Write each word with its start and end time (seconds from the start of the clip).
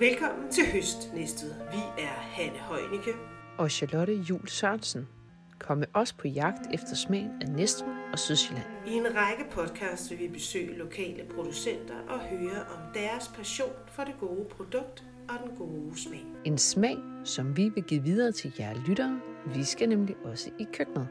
Velkommen 0.00 0.50
til 0.50 0.64
Høstnæstet. 0.72 1.56
Vi 1.72 2.02
er 2.02 2.08
Hanne 2.08 2.58
Højnicke. 2.58 3.10
og 3.58 3.70
Charlotte 3.70 4.14
Jul 4.14 4.48
Sørensen. 4.48 5.08
Kom 5.58 5.78
med 5.78 5.86
os 5.94 6.12
på 6.12 6.28
jagt 6.28 6.74
efter 6.74 6.94
smagen 6.94 7.30
af 7.42 7.48
Næstved 7.48 7.88
og 8.12 8.18
Sydsjælland. 8.18 8.66
I 8.86 8.92
en 8.92 9.06
række 9.16 9.44
podcasts 9.50 10.10
vil 10.10 10.18
vi 10.18 10.28
besøge 10.28 10.78
lokale 10.78 11.24
producenter 11.34 11.94
og 12.08 12.20
høre 12.20 12.60
om 12.60 12.94
deres 12.94 13.28
passion 13.28 13.72
for 13.86 14.04
det 14.04 14.14
gode 14.20 14.44
produkt 14.50 15.04
og 15.28 15.34
den 15.44 15.56
gode 15.56 16.00
smag. 16.02 16.24
En 16.44 16.58
smag, 16.58 16.96
som 17.24 17.56
vi 17.56 17.68
vil 17.68 17.82
give 17.84 18.02
videre 18.02 18.32
til 18.32 18.52
jer 18.58 18.74
lyttere. 18.86 19.20
Vi 19.54 19.64
skal 19.64 19.88
nemlig 19.88 20.16
også 20.24 20.50
i 20.58 20.66
køkkenet. 20.72 21.08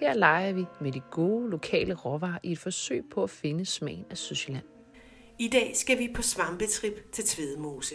Her 0.00 0.14
leger 0.14 0.52
vi 0.52 0.64
med 0.80 0.92
de 0.92 1.00
gode 1.10 1.50
lokale 1.50 1.94
råvarer 1.94 2.38
i 2.42 2.52
et 2.52 2.58
forsøg 2.58 3.04
på 3.10 3.22
at 3.22 3.30
finde 3.30 3.66
smagen 3.66 4.04
af 4.10 4.16
Sydsjælland. 4.16 4.64
I 5.38 5.48
dag 5.48 5.72
skal 5.74 5.98
vi 5.98 6.08
på 6.14 6.22
svampetrip 6.22 7.12
til 7.12 7.24
Tvedemose. 7.24 7.94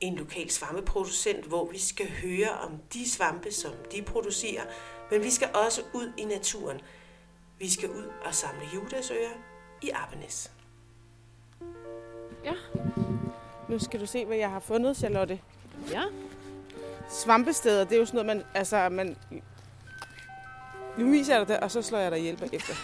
En 0.00 0.14
lokal 0.16 0.50
svampeproducent, 0.50 1.44
hvor 1.46 1.66
vi 1.70 1.78
skal 1.78 2.06
høre 2.22 2.50
om 2.50 2.70
de 2.92 3.10
svampe, 3.10 3.52
som 3.52 3.72
de 3.92 4.02
producerer, 4.02 4.62
men 5.10 5.22
vi 5.24 5.30
skal 5.30 5.48
også 5.66 5.82
ud 5.92 6.12
i 6.16 6.24
naturen. 6.24 6.80
Vi 7.58 7.70
skal 7.70 7.90
ud 7.90 8.04
og 8.24 8.34
samle 8.34 8.62
judasøer 8.74 9.30
i 9.82 9.90
Appenes. 9.94 10.50
Ja. 12.44 12.52
Nu 13.68 13.78
skal 13.78 14.00
du 14.00 14.06
se, 14.06 14.24
hvad 14.24 14.36
jeg 14.36 14.50
har 14.50 14.60
fundet, 14.60 14.96
Charlotte. 14.96 15.40
Ja. 15.92 16.02
Svampesteder, 17.10 17.84
det 17.84 17.92
er 17.94 17.98
jo 17.98 18.06
sådan 18.06 18.26
noget, 18.26 18.36
man... 18.36 18.46
Altså, 18.54 18.88
man... 18.88 19.16
Nu 20.98 21.10
viser 21.10 21.32
jeg 21.36 21.40
dig 21.40 21.48
det, 21.48 21.60
og 21.64 21.70
så 21.70 21.82
slår 21.82 21.98
jeg 21.98 22.10
dig 22.12 22.20
hjælp 22.20 22.42
efter. 22.52 22.74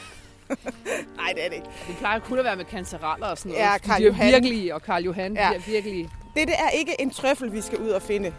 Nej, 1.17 1.33
det 1.34 1.45
er 1.45 1.48
det 1.48 1.56
ikke. 1.56 1.69
Det 1.89 1.97
plejer 1.98 2.19
kun 2.19 2.39
at 2.39 2.45
være 2.45 2.56
med 2.56 2.65
kanceraller 2.65 3.27
og 3.27 3.39
sådan 3.39 3.53
noget. 3.53 3.65
Ja, 3.65 3.79
Karl 3.79 3.98
de 4.01 4.05
er 4.05 4.06
Johan. 4.09 4.33
virkelig, 4.33 4.75
og 4.75 4.83
Karl 4.83 5.03
Johan, 5.05 5.34
Ja. 5.37 5.48
de 5.51 5.55
er 5.56 5.61
virkelig... 5.61 6.11
Dette 6.36 6.52
er 6.52 6.68
ikke 6.70 7.00
en 7.00 7.11
trøffel, 7.11 7.52
vi 7.52 7.61
skal 7.61 7.78
ud 7.78 7.88
og 7.88 8.02
finde. 8.02 8.34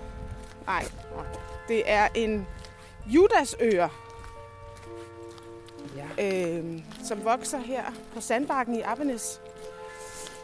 Nej. 0.66 0.86
Det 1.68 1.84
er 1.86 2.08
en 2.16 2.48
judasøer, 3.06 3.90
Ja. 6.18 6.48
øh, 6.60 6.80
som 7.04 7.24
vokser 7.26 7.58
her 7.60 7.84
på 8.14 8.22
sandbakken 8.22 8.76
i 8.76 8.82
Appenes. 8.82 9.42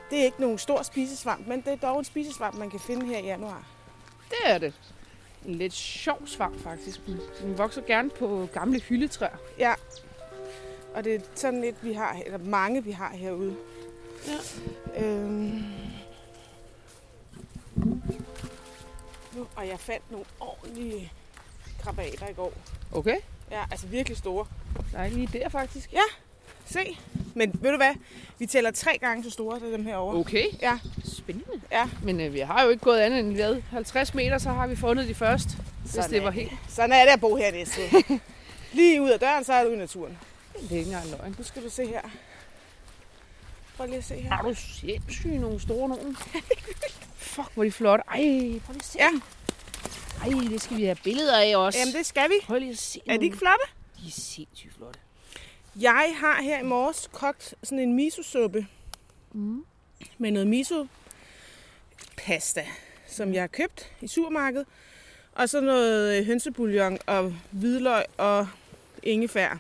Det 0.10 0.20
er 0.20 0.24
ikke 0.24 0.42
nogen 0.42 0.58
stor 0.58 0.84
spisesvamp, 0.84 1.48
men 1.48 1.62
det 1.62 1.74
er 1.74 1.76
dog 1.88 2.00
en 2.00 2.06
spisesvamp, 2.06 2.58
man 2.58 2.70
kan 2.70 2.80
finde 2.80 3.06
her 3.06 3.18
i 3.18 3.26
januar. 3.26 3.64
Det 4.30 4.38
er 4.46 4.58
det. 4.58 4.74
En 5.46 5.56
lidt 5.56 5.74
sjov 5.74 6.18
svamp, 6.28 6.64
faktisk. 6.64 7.00
Den- 7.06 7.58
vokser 7.58 7.82
gerne 7.82 8.10
på 8.10 8.48
gamle 8.54 8.80
hyldetræer. 8.82 9.38
Ja. 9.60 9.74
Og 10.94 11.04
det 11.04 11.16
er 11.16 11.20
sådan 11.36 11.62
lidt, 11.62 11.76
vi 11.84 11.94
har, 11.94 12.18
eller 12.26 12.38
mange 12.38 12.84
vi 12.84 12.92
har 12.92 13.10
herude. 13.14 13.56
Ja. 14.28 15.06
Øhm. 15.06 15.64
Nu, 19.34 19.48
og 19.56 19.68
jeg 19.68 19.80
fandt 19.80 20.12
nogle 20.12 20.26
ordentlige 20.40 21.12
krabater 21.84 22.28
i 22.28 22.34
går. 22.34 22.54
Okay. 22.92 23.16
Ja, 23.52 23.64
altså 23.72 23.88
virkelig 23.88 24.18
store. 24.18 24.46
Der 24.92 25.00
er 25.00 25.10
lige 25.10 25.30
der, 25.34 25.50
faktisk. 25.50 25.94
Se. 26.66 26.98
Men 27.34 27.60
ved 27.62 27.72
du 27.72 27.78
hvad? 27.78 27.94
Vi 28.40 28.46
tæller 28.46 28.72
tre 28.72 28.98
gange 28.98 29.24
så 29.24 29.30
store, 29.30 29.60
det 29.60 29.68
er 29.68 29.72
dem 29.78 29.86
herovre. 29.86 30.18
Okay. 30.18 30.46
Ja. 30.62 30.80
Spændende. 31.06 31.62
Ja. 31.72 31.90
Men 32.04 32.20
øh, 32.22 32.34
vi 32.34 32.40
har 32.40 32.64
jo 32.64 32.70
ikke 32.70 32.84
gået 32.84 33.00
andet 33.00 33.20
end 33.20 33.34
hvad, 33.36 33.62
50 33.72 34.14
meter, 34.14 34.38
så 34.38 34.50
har 34.50 34.68
vi 34.68 34.76
fundet 34.76 35.08
de 35.08 35.16
første. 35.16 35.50
Hvis 35.82 35.92
Sådan 35.92 36.10
det 36.10 36.18
er 36.18 36.22
var 36.22 36.30
det. 36.32 36.40
helt... 36.40 36.52
Sådan 36.70 36.92
er 36.92 37.02
det 37.06 37.12
at 37.12 37.22
bo 37.22 37.36
her 37.36 37.52
næste. 37.52 37.82
Lige 38.74 39.02
ud 39.02 39.10
af 39.10 39.20
døren, 39.20 39.44
så 39.44 39.54
er 39.54 39.64
du 39.64 39.72
i 39.72 39.76
naturen. 39.78 40.18
Det 40.62 40.72
er 40.72 40.78
ikke 40.78 40.92
engang 40.92 41.10
løgn. 41.10 41.36
Nu 41.38 41.44
skal 41.44 41.64
du 41.64 41.70
se 41.70 41.86
her. 41.86 42.02
Prøv 43.80 43.88
lige 43.88 43.98
at 43.98 44.04
se 44.04 44.16
her. 44.16 44.30
Har 44.30 44.42
du 44.42 44.54
sindssygt 44.54 45.42
nogle 45.42 45.60
store 45.60 45.90
nogen? 45.90 46.18
Fuck, 47.16 47.54
hvor 47.54 47.64
er 47.64 47.68
de 47.68 47.72
flotte. 47.72 48.04
Ej, 48.08 48.60
prøv 48.66 48.74
lige 48.74 48.80
at 48.80 48.86
se. 48.86 48.98
Ja. 49.00 49.10
Ej, 50.22 50.50
det 50.50 50.62
skal 50.62 50.78
vi 50.78 50.84
have 50.84 50.98
billeder 51.04 51.38
af 51.38 51.58
også. 51.58 51.80
Jamen, 51.80 51.94
det 51.94 52.06
skal 52.06 52.30
vi. 52.30 52.34
Prøv 52.44 52.60
lige 52.60 52.72
at 52.72 52.78
se 52.78 53.02
Er 53.08 53.18
de 53.18 53.26
ikke 53.26 53.38
flotte? 53.38 53.64
De 54.02 54.08
er 54.08 54.12
sindssygt 54.12 54.76
flotte. 54.76 55.00
Jeg 55.76 56.14
har 56.16 56.42
her 56.42 56.60
i 56.60 56.64
morges 56.64 57.10
kogt 57.12 57.54
sådan 57.64 57.80
en 57.80 57.94
miso-suppe. 57.94 58.68
Mm. 59.32 59.66
med 60.18 60.32
noget 60.32 60.48
miso 60.48 60.88
pasta, 62.18 62.66
som 63.08 63.34
jeg 63.34 63.42
har 63.42 63.48
købt 63.48 63.92
i 64.02 64.08
supermarkedet. 64.08 64.68
Og 65.36 65.50
så 65.50 65.62
noget 65.62 66.20
øh, 66.20 66.26
hønsebouillon 66.26 66.98
og 67.06 67.36
hvidløg 67.52 68.04
og 68.18 68.48
ingefær. 69.04 69.58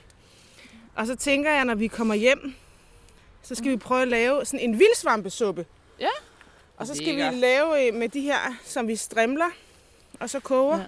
Og 0.95 1.07
så 1.07 1.15
tænker 1.15 1.51
jeg, 1.51 1.65
når 1.65 1.75
vi 1.75 1.87
kommer 1.87 2.15
hjem, 2.15 2.55
så 3.49 3.55
skal 3.55 3.71
vi 3.71 3.77
prøve 3.77 4.01
at 4.01 4.07
lave 4.07 4.45
sådan 4.45 4.59
en 4.69 4.79
vildsvampesuppe. 4.79 5.65
Ja. 5.99 6.07
Og 6.77 6.87
så 6.87 6.95
skal 6.95 7.07
Lækkert. 7.07 7.33
vi 7.33 7.39
lave 7.39 7.87
øh, 7.87 7.93
med 7.93 8.09
de 8.09 8.21
her, 8.21 8.57
som 8.63 8.87
vi 8.87 8.95
strimler, 8.95 9.49
og 10.19 10.29
så 10.29 10.39
koger 10.39 10.77
ja. 10.77 10.81
Ja. 10.81 10.87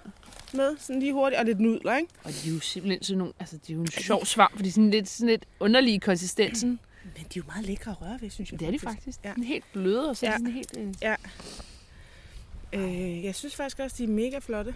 med, 0.58 0.78
sådan 0.80 1.00
lige 1.00 1.14
hurtigt, 1.14 1.40
og 1.40 1.46
lidt 1.46 1.60
nudler, 1.60 1.98
ikke? 1.98 2.10
Og 2.24 2.32
de 2.32 2.50
er 2.50 2.54
jo 2.54 2.60
simpelthen 2.60 3.04
sådan 3.04 3.18
nogle, 3.18 3.34
altså 3.40 3.58
de 3.68 3.72
er 3.72 3.76
jo 3.76 3.82
en 3.82 3.88
sjov 3.92 4.26
svamp, 4.26 4.56
fordi 4.56 4.64
de 4.64 4.70
er 4.70 4.74
sådan 4.74 4.92
lidt, 4.92 5.10
sådan 5.10 5.28
lidt 5.28 5.46
underlige 5.60 5.96
i 5.96 6.00
konsistensen. 6.00 6.70
Men 7.04 7.14
de 7.16 7.20
er 7.22 7.28
jo 7.38 7.44
meget 7.48 7.66
lækre 7.66 7.92
at 7.92 8.02
røre 8.02 8.18
ved, 8.22 8.30
synes 8.30 8.52
jeg. 8.52 8.60
Det 8.60 8.68
er 8.68 8.72
de 8.72 8.80
faktisk. 8.80 9.20
Ja. 9.24 9.30
Ja. 9.30 9.34
Den 9.36 9.44
er 9.44 9.48
helt 9.48 9.66
bløde, 9.74 10.10
og 10.10 10.18
så 10.18 10.26
Ja. 10.26 10.32
ja. 10.32 10.38
sådan 10.38 10.54
helt... 10.54 10.78
Øh... 10.78 11.16
Øh, 12.74 13.24
jeg 13.24 13.36
synes 13.36 13.56
faktisk 13.56 13.80
også, 13.80 13.96
de 14.00 14.04
er 14.04 14.08
mega 14.08 14.40
flotte. 14.40 14.76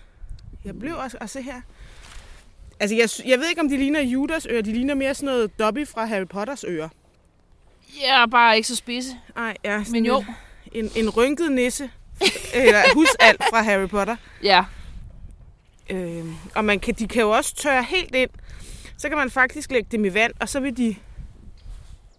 Jeg 0.66 0.80
blev 0.80 0.98
også... 0.98 1.18
Og 1.22 1.30
se 1.30 1.42
her. 1.42 1.62
Altså, 2.80 2.96
jeg, 2.96 3.10
jeg 3.32 3.40
ved 3.40 3.50
ikke, 3.50 3.62
om 3.62 3.70
de 3.70 3.78
ligner 3.78 4.02
Judas 4.02 4.48
ører. 4.50 4.62
De 4.62 4.72
ligner 4.74 4.94
mere 4.94 5.14
sådan 5.16 5.26
noget 5.26 5.60
Dobby 5.60 5.88
fra 5.88 6.06
Harry 6.06 6.28
Potters 6.28 6.64
ører. 6.64 6.90
Ja, 8.02 8.26
bare 8.32 8.56
ikke 8.56 8.68
så 8.68 8.76
spidse. 8.76 9.10
Ej, 9.36 9.58
ja. 9.64 9.84
Men 9.92 10.06
jo, 10.06 10.24
En, 10.72 10.92
en 10.96 11.10
rynket 11.10 11.52
nisse. 11.52 11.90
eller 12.54 12.82
husalt 12.94 13.42
fra 13.50 13.62
Harry 13.62 13.88
Potter. 13.88 14.16
ja. 14.44 14.66
Øh, 15.90 16.26
og 16.56 16.66
man 16.66 16.80
kan, 16.80 16.94
de 16.94 17.08
kan 17.08 17.22
jo 17.22 17.30
også 17.30 17.56
tørre 17.56 17.84
helt 17.84 18.16
ind. 18.16 18.30
Så 18.98 19.10
kan 19.10 19.18
man 19.18 19.30
faktisk 19.30 19.72
lægge 19.72 19.88
dem 19.92 20.06
i 20.06 20.14
vand, 20.14 20.34
og 20.40 20.50
så 20.50 20.60
vil 20.60 20.78
de 20.78 20.96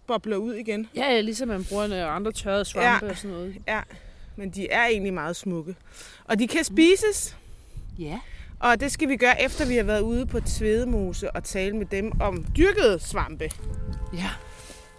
boble 0.07 0.39
ud 0.39 0.53
igen. 0.53 0.87
Ja, 0.95 1.11
ja, 1.13 1.21
ligesom 1.21 1.47
man 1.47 1.65
bruger 1.65 1.83
øh, 2.07 2.15
andre 2.15 2.31
tørrede 2.31 2.65
svampe 2.65 3.05
Ja. 3.05 3.11
og 3.11 3.17
sådan 3.17 3.31
noget. 3.31 3.55
Ja, 3.67 3.81
men 4.35 4.49
de 4.49 4.69
er 4.69 4.85
egentlig 4.85 5.13
meget 5.13 5.35
smukke. 5.35 5.75
Og 6.25 6.39
de 6.39 6.47
kan 6.47 6.63
spises. 6.63 7.37
Ja. 7.99 8.19
Og 8.59 8.79
det 8.79 8.91
skal 8.91 9.09
vi 9.09 9.17
gøre, 9.17 9.41
efter 9.41 9.65
vi 9.65 9.75
har 9.75 9.83
været 9.83 10.01
ude 10.01 10.25
på 10.25 10.39
Tvedemose 10.39 11.31
og 11.31 11.43
tale 11.43 11.77
med 11.77 11.85
dem 11.85 12.21
om 12.21 12.45
dyrkede 12.57 12.99
svampe. 12.99 13.51
Ja. 14.13 14.29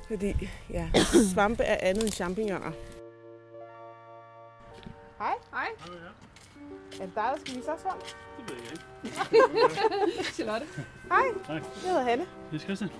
Fordi, 0.08 0.48
ja, 0.70 0.88
svampe 1.34 1.62
er 1.62 1.88
andet 1.88 2.04
end 2.04 2.12
champignoner. 2.12 2.72
Hej. 5.18 5.34
Hej. 5.52 5.68
Er 7.00 7.04
det 7.06 7.14
dig, 7.14 7.22
der 7.34 7.36
skal 7.40 7.56
vise 7.56 7.72
os 7.72 7.80
svamp? 7.80 8.04
Charlotte. 10.34 10.66
Hej. 11.08 11.22
Hej. 11.46 11.54
Jeg 11.56 11.62
hedder 11.90 12.02
Hanne. 12.02 12.26
Det 12.52 12.60
er 12.60 12.64
Christian. 12.64 12.90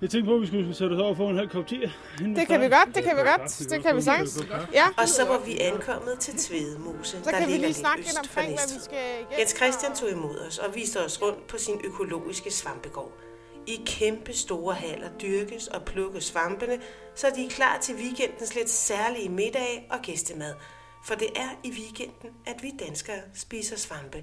Jeg 0.00 0.10
tænkte 0.10 0.28
på, 0.28 0.34
at 0.34 0.40
vi 0.40 0.46
skulle 0.46 0.74
sætte 0.74 0.92
os 0.94 1.00
over 1.00 1.10
og 1.10 1.16
få 1.16 1.28
en 1.28 1.36
halv 1.36 1.48
kop 1.48 1.66
te. 1.66 1.92
Det 2.18 2.46
kan 2.48 2.60
vi 2.60 2.68
godt, 2.68 2.94
det 2.94 3.04
kan 3.04 3.16
vi 3.16 3.22
godt. 3.22 3.70
Det 3.70 3.82
kan 3.82 3.96
vi 3.96 4.00
sagtens. 4.02 4.38
Ja, 4.72 4.86
Og 4.96 5.08
så 5.08 5.24
var 5.26 5.38
vi 5.38 5.58
ankommet 5.60 6.18
til 6.18 6.34
Tvedemose, 6.36 7.10
så 7.10 7.30
der 7.30 7.38
kan 7.38 7.46
vi 7.48 7.52
lige 7.52 7.66
lidt 7.66 7.76
snakke 7.76 8.00
øst 8.00 8.08
lidt 8.22 8.30
for 8.30 8.40
omkring, 8.40 8.58
hvad 8.58 8.68
vi 8.68 8.74
Næstved. 8.74 8.80
skal. 9.28 9.38
Jens 9.38 9.50
Christian 9.56 9.94
tog 9.94 10.10
imod 10.10 10.38
os 10.48 10.58
og 10.58 10.74
viste 10.74 11.04
os 11.04 11.22
rundt 11.22 11.46
på 11.46 11.58
sin 11.58 11.80
økologiske 11.84 12.50
svampegård. 12.52 13.12
I 13.66 13.80
kæmpe 13.86 14.32
store 14.32 14.74
haller 14.74 15.08
dyrkes 15.22 15.66
og 15.66 15.82
plukkes 15.82 16.24
svampene, 16.24 16.78
så 17.14 17.26
de 17.36 17.44
er 17.44 17.50
klar 17.50 17.78
til 17.82 17.94
weekendens 17.94 18.54
lidt 18.54 18.70
særlige 18.70 19.28
middag 19.28 19.86
og 19.90 19.98
gæstemad. 20.02 20.52
For 21.06 21.14
det 21.14 21.28
er 21.36 21.48
i 21.64 21.70
weekenden, 21.70 22.30
at 22.46 22.62
vi 22.62 22.72
danskere 22.86 23.16
spiser 23.34 23.76
svampe. 23.76 24.18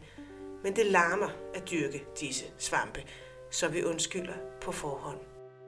Men 0.64 0.76
det 0.76 0.86
larmer 0.86 1.30
at 1.56 1.72
dyrke 1.72 2.04
disse 2.20 2.44
svampe, 2.58 3.02
så 3.52 3.68
vi 3.68 3.84
undskylder 3.84 4.34
på 4.62 4.72
forhånd. 4.72 5.18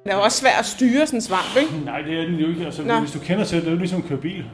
Det 0.03 0.11
er 0.11 0.15
jo 0.17 0.21
også 0.23 0.37
svært 0.37 0.59
at 0.59 0.65
styre 0.65 1.05
sådan 1.07 1.17
en 1.17 1.21
svamp, 1.21 1.55
ikke? 1.59 1.71
Nej, 1.85 2.01
det 2.01 2.19
er 2.19 2.25
den 2.25 2.35
jo 2.35 2.49
ikke. 2.49 2.65
Altså, 2.65 2.83
Nå. 2.83 2.99
hvis 2.99 3.11
du 3.11 3.19
kender 3.19 3.45
til 3.45 3.55
det, 3.55 3.63
det 3.63 3.69
er 3.69 3.73
jo 3.73 3.79
ligesom 3.79 4.01
at 4.03 4.07
køre 4.09 4.17
bil. 4.21 4.45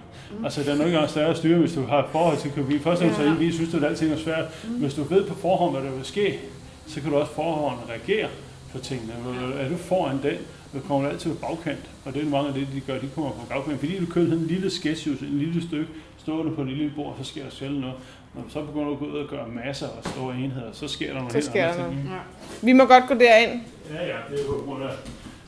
Altså, 0.43 0.63
der 0.63 0.71
er 0.73 0.77
nok 0.77 0.87
engang 0.87 1.09
større 1.09 1.29
at 1.29 1.37
styre, 1.37 1.59
hvis 1.59 1.73
du 1.73 1.81
har 1.85 2.03
et 2.03 2.09
forhold 2.11 2.37
til 2.37 2.49
at 2.49 2.55
køre 2.55 2.65
bil. 2.65 2.79
Først 2.79 3.01
og 3.01 3.11
fremmest 3.11 3.41
Ja. 3.41 3.51
synes 3.51 3.71
du, 3.71 3.77
at 3.77 3.83
alting 3.83 4.11
er 4.11 4.17
svært. 4.17 4.45
Hvis 4.63 4.93
du 4.93 5.03
ved 5.03 5.27
på 5.27 5.35
forhånd, 5.35 5.75
hvad 5.75 5.89
der 5.89 5.95
vil 5.95 6.05
ske, 6.05 6.39
så 6.87 7.01
kan 7.01 7.11
du 7.11 7.17
også 7.17 7.33
forhånd 7.33 7.89
reagere 7.89 8.29
på 8.75 8.81
tingene. 8.81 9.13
Er 9.59 9.69
du 9.69 9.77
foran 9.77 10.19
den, 10.23 10.37
så 10.73 10.79
kommer 10.87 11.07
du 11.07 11.13
altid 11.13 11.31
på 11.31 11.37
bagkant. 11.47 11.89
Og 12.05 12.13
det 12.13 12.21
er 12.21 12.29
mange 12.29 12.47
af 12.47 12.53
det, 12.53 12.67
de 12.73 12.79
gør, 12.79 12.99
de 12.99 13.09
kommer 13.15 13.31
på 13.31 13.45
bagkant. 13.49 13.79
Fordi 13.79 13.99
du 13.99 14.05
kører 14.05 14.25
sådan 14.25 14.39
en 14.39 14.47
lille 14.47 14.69
sketchhus, 14.69 15.19
en 15.19 15.39
lille 15.39 15.67
stykke, 15.67 15.87
stående 16.17 16.55
på 16.55 16.61
et 16.61 16.67
lille 16.67 16.91
bord, 16.95 17.15
så 17.21 17.23
sker 17.23 17.43
der 17.43 17.49
sjældent 17.49 17.81
noget. 17.81 17.95
Når 18.33 18.41
du 18.41 18.49
så 18.49 18.61
begynder 18.61 18.85
du 18.85 18.93
at 18.93 18.99
gå 18.99 19.05
ud 19.05 19.17
og 19.17 19.27
gøre 19.29 19.47
masser 19.47 19.87
af 19.87 20.11
store 20.11 20.35
enheder, 20.35 20.71
så 20.73 20.87
sker 20.87 21.07
der 21.13 21.19
noget 21.19 21.31
Så 21.31 21.41
sker 21.41 21.67
der 21.67 21.87
ting. 21.87 22.09
Vi 22.61 22.73
må 22.73 22.85
godt 22.85 23.03
gå 23.07 23.13
derind. 23.13 23.61
Ja, 23.93 24.05
ja, 24.05 24.17
det 24.29 24.39
er 24.39 24.45
på 24.47 24.63
grund 24.65 24.83
af 24.83 24.89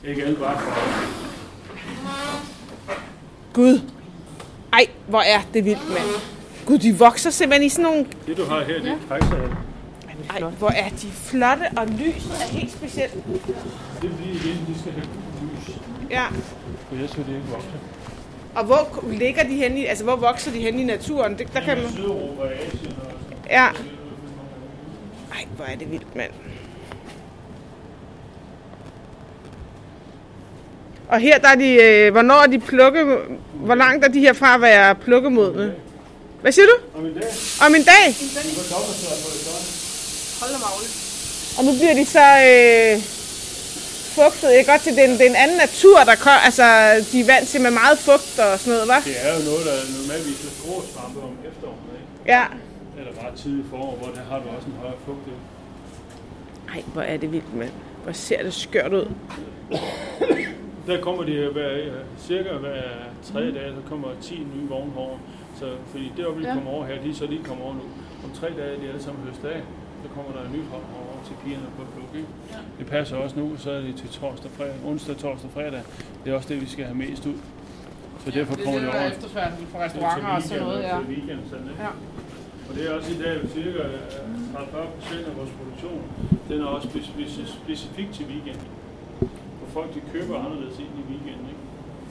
ikke 0.08 0.24
alle 0.24 0.36
bare 0.36 0.58
for 0.60 0.70
Gud. 3.52 3.80
Ej, 4.72 4.86
hvor 5.08 5.20
er 5.20 5.40
det 5.54 5.64
vildt, 5.64 5.88
mand. 5.88 6.22
Gud, 6.66 6.78
de 6.78 6.98
vokser 6.98 7.30
simpelthen 7.30 7.66
i 7.66 7.68
sådan 7.68 7.82
nogle... 7.82 8.06
Det 8.26 8.36
du 8.36 8.44
har 8.44 8.64
her, 8.64 8.82
det 8.82 8.92
er 9.10 9.67
kejser. 10.28 10.46
Ej, 10.46 10.52
hvor 10.58 10.68
er 10.70 10.88
de 10.88 11.10
flotte, 11.10 11.62
og 11.76 11.86
lyset 11.86 12.32
er 12.42 12.48
helt 12.58 12.72
specielt. 12.72 13.12
Det 13.14 13.22
er 13.24 14.14
fordi 14.14 14.30
igen, 14.30 14.66
de 14.68 14.80
skal 14.80 14.92
have 14.92 15.06
lys. 15.42 15.74
Ja, 16.10 16.24
For 16.88 16.94
ellers 16.94 17.16
vil 17.18 17.26
det 17.26 17.32
ikke 17.34 17.46
vokse. 17.50 17.68
Og 18.54 18.64
hvor 18.64 19.04
ligger 19.12 19.42
de 19.42 19.54
henne 19.56 19.80
i, 19.80 19.84
altså 19.86 20.04
hvor 20.04 20.16
vokser 20.16 20.50
de 20.52 20.60
henne 20.60 20.82
i 20.82 20.84
naturen? 20.84 21.38
Det, 21.38 21.52
der 21.54 21.60
kan 21.60 21.78
man... 21.82 21.90
Sydeuropa 21.92 22.42
og 22.42 22.52
Asien 22.52 22.92
og 23.04 23.12
Ja. 23.50 23.66
Ej, 25.32 25.44
hvor 25.56 25.64
er 25.64 25.76
det 25.76 25.90
vildt, 25.90 26.16
mand. 26.16 26.30
Og 31.08 31.18
her 31.20 31.38
der 31.38 31.48
er 31.48 31.54
de, 31.54 31.68
øh, 31.82 32.12
hvornår 32.12 32.34
er 32.42 32.46
de 32.46 32.58
plukke, 32.58 33.16
hvor 33.54 33.74
langt 33.74 34.04
er 34.04 34.08
de 34.08 34.20
her 34.20 34.32
fra 34.32 34.54
at 34.54 34.60
være 34.60 34.94
plukkemodne? 34.94 35.74
Hvad 36.40 36.52
siger 36.52 36.66
du? 36.66 36.98
Om 36.98 37.06
en 37.06 37.14
dag, 37.14 37.22
Om 37.66 37.74
en 37.74 37.82
dag? 37.82 38.08
et 38.10 38.16
døgn. 38.34 39.77
Hold 40.40 40.50
da 40.54 40.58
magle. 40.66 40.88
Og 41.58 41.62
nu 41.66 41.72
bliver 41.78 41.94
de 42.00 42.04
så 42.16 42.26
øh, 42.50 42.94
fugtet. 44.16 44.48
Jeg 44.56 44.60
kan 44.64 44.72
godt 44.74 44.82
til, 44.86 44.92
det 44.96 45.02
er 45.04 45.08
en, 45.12 45.16
det 45.20 45.26
er 45.26 45.30
en 45.36 45.42
anden 45.44 45.58
natur, 45.66 45.98
der 46.10 46.16
kom, 46.26 46.38
altså 46.48 46.64
de 47.12 47.16
er 47.24 47.28
vant 47.32 47.46
til 47.52 47.60
med 47.66 47.72
meget 47.82 47.98
fugt 48.06 48.34
og 48.46 48.50
sådan 48.60 48.72
noget, 48.74 48.86
hva'? 48.90 49.04
Det 49.10 49.16
er 49.26 49.32
jo 49.36 49.40
noget, 49.50 49.62
der 49.70 49.76
normalvis 49.98 50.38
er 50.48 50.54
grå 50.62 50.74
svampe 50.92 51.18
om 51.28 51.34
efteråret, 51.50 51.92
ikke? 51.98 52.10
Ja. 52.34 52.44
Eller 52.98 53.12
bare 53.20 53.32
tidlig 53.42 53.64
forår, 53.72 53.92
hvor 54.00 54.10
der 54.16 54.22
har 54.30 54.38
du 54.42 54.46
også 54.56 54.68
en 54.72 54.76
højere 54.82 54.98
fugt. 55.06 55.26
ikke? 55.32 55.44
Ej, 56.74 56.80
hvor 56.94 57.02
er 57.12 57.16
det 57.22 57.28
vildt, 57.32 57.54
mand. 57.60 57.74
Hvor 58.04 58.12
ser 58.12 58.42
det 58.42 58.54
skørt 58.54 58.92
ud. 59.00 59.06
Der 60.86 61.00
kommer 61.00 61.22
de 61.24 61.48
hver, 61.52 61.70
cirka 62.26 62.52
hver 62.52 62.82
tredje 63.32 63.52
dag, 63.58 63.68
så 63.76 63.82
kommer 63.90 64.08
10 64.22 64.34
nye 64.54 64.68
vognhår. 64.68 65.20
Så, 65.58 65.66
fordi 65.90 66.12
det 66.16 66.24
vi 66.38 66.44
Ja. 66.44 66.54
kommer 66.54 66.70
over 66.70 66.86
her, 66.86 66.94
de 67.04 67.10
er 67.10 67.14
så 67.14 67.26
lige 67.26 67.44
kommet 67.44 67.64
over 67.66 67.74
nu. 67.74 67.80
Om 68.24 68.30
tre 68.40 68.46
dage 68.58 68.76
er 68.76 68.80
de 68.80 68.88
alle 68.88 69.02
sammen 69.02 69.20
høstet 69.28 69.48
af. 69.48 69.60
Så 70.02 70.08
kommer 70.14 70.30
der 70.36 70.42
et 70.46 70.52
nyt 70.56 70.68
hold 70.74 70.82
over 71.00 71.14
til 71.28 71.34
pigerne 71.44 71.68
på 71.76 71.82
pluk. 71.94 72.10
Ikke? 72.20 72.28
Ja. 72.52 72.58
Det 72.78 72.86
passer 72.86 73.16
også 73.16 73.38
nu, 73.38 73.46
så 73.64 73.70
er 73.70 73.80
det 73.80 73.94
til 73.96 74.08
torsdag, 74.08 74.50
fredag, 74.56 74.74
onsdag, 74.84 75.16
torsdag, 75.16 75.50
fredag. 75.56 75.82
Det 76.24 76.30
er 76.32 76.36
også 76.36 76.48
det, 76.52 76.60
vi 76.60 76.66
skal 76.74 76.84
have 76.84 76.98
mest 77.04 77.26
ud. 77.26 77.38
Så 78.24 78.30
derfor 78.30 78.54
det 78.54 78.60
er 78.62 78.64
kommer 78.64 78.80
det, 78.80 78.86
det 78.86 78.92
der 78.94 78.98
over. 79.00 79.08
er 79.08 79.12
efterspørgsel 79.12 79.66
fra 79.72 79.78
restauranter 79.84 80.28
og 80.28 80.42
sådan 80.42 80.62
noget, 80.62 80.82
ja. 80.82 80.96
Til 80.98 81.08
weekend, 81.14 81.40
sådan, 81.50 81.68
ikke? 81.72 81.82
Ja. 81.82 81.88
Og 82.68 82.72
det 82.76 82.82
er 82.90 82.92
også 82.98 83.10
i 83.16 83.18
dag 83.24 83.36
cirka 83.54 83.78
øh, 83.78 84.70
40 84.72 84.86
procent 84.96 85.24
af 85.30 85.34
vores 85.38 85.50
produktion. 85.58 86.02
Den 86.48 86.60
er 86.62 86.66
også 86.66 86.88
speci- 86.88 87.14
speci- 87.16 87.52
specifik 87.64 88.08
til 88.12 88.26
weekend. 88.32 88.60
For 89.60 89.66
folk 89.76 89.94
de 89.94 90.00
køber 90.12 90.34
anderledes 90.44 90.78
ind 90.84 90.92
i 91.00 91.04
weekenden. 91.12 91.46
Ikke? 91.52 91.62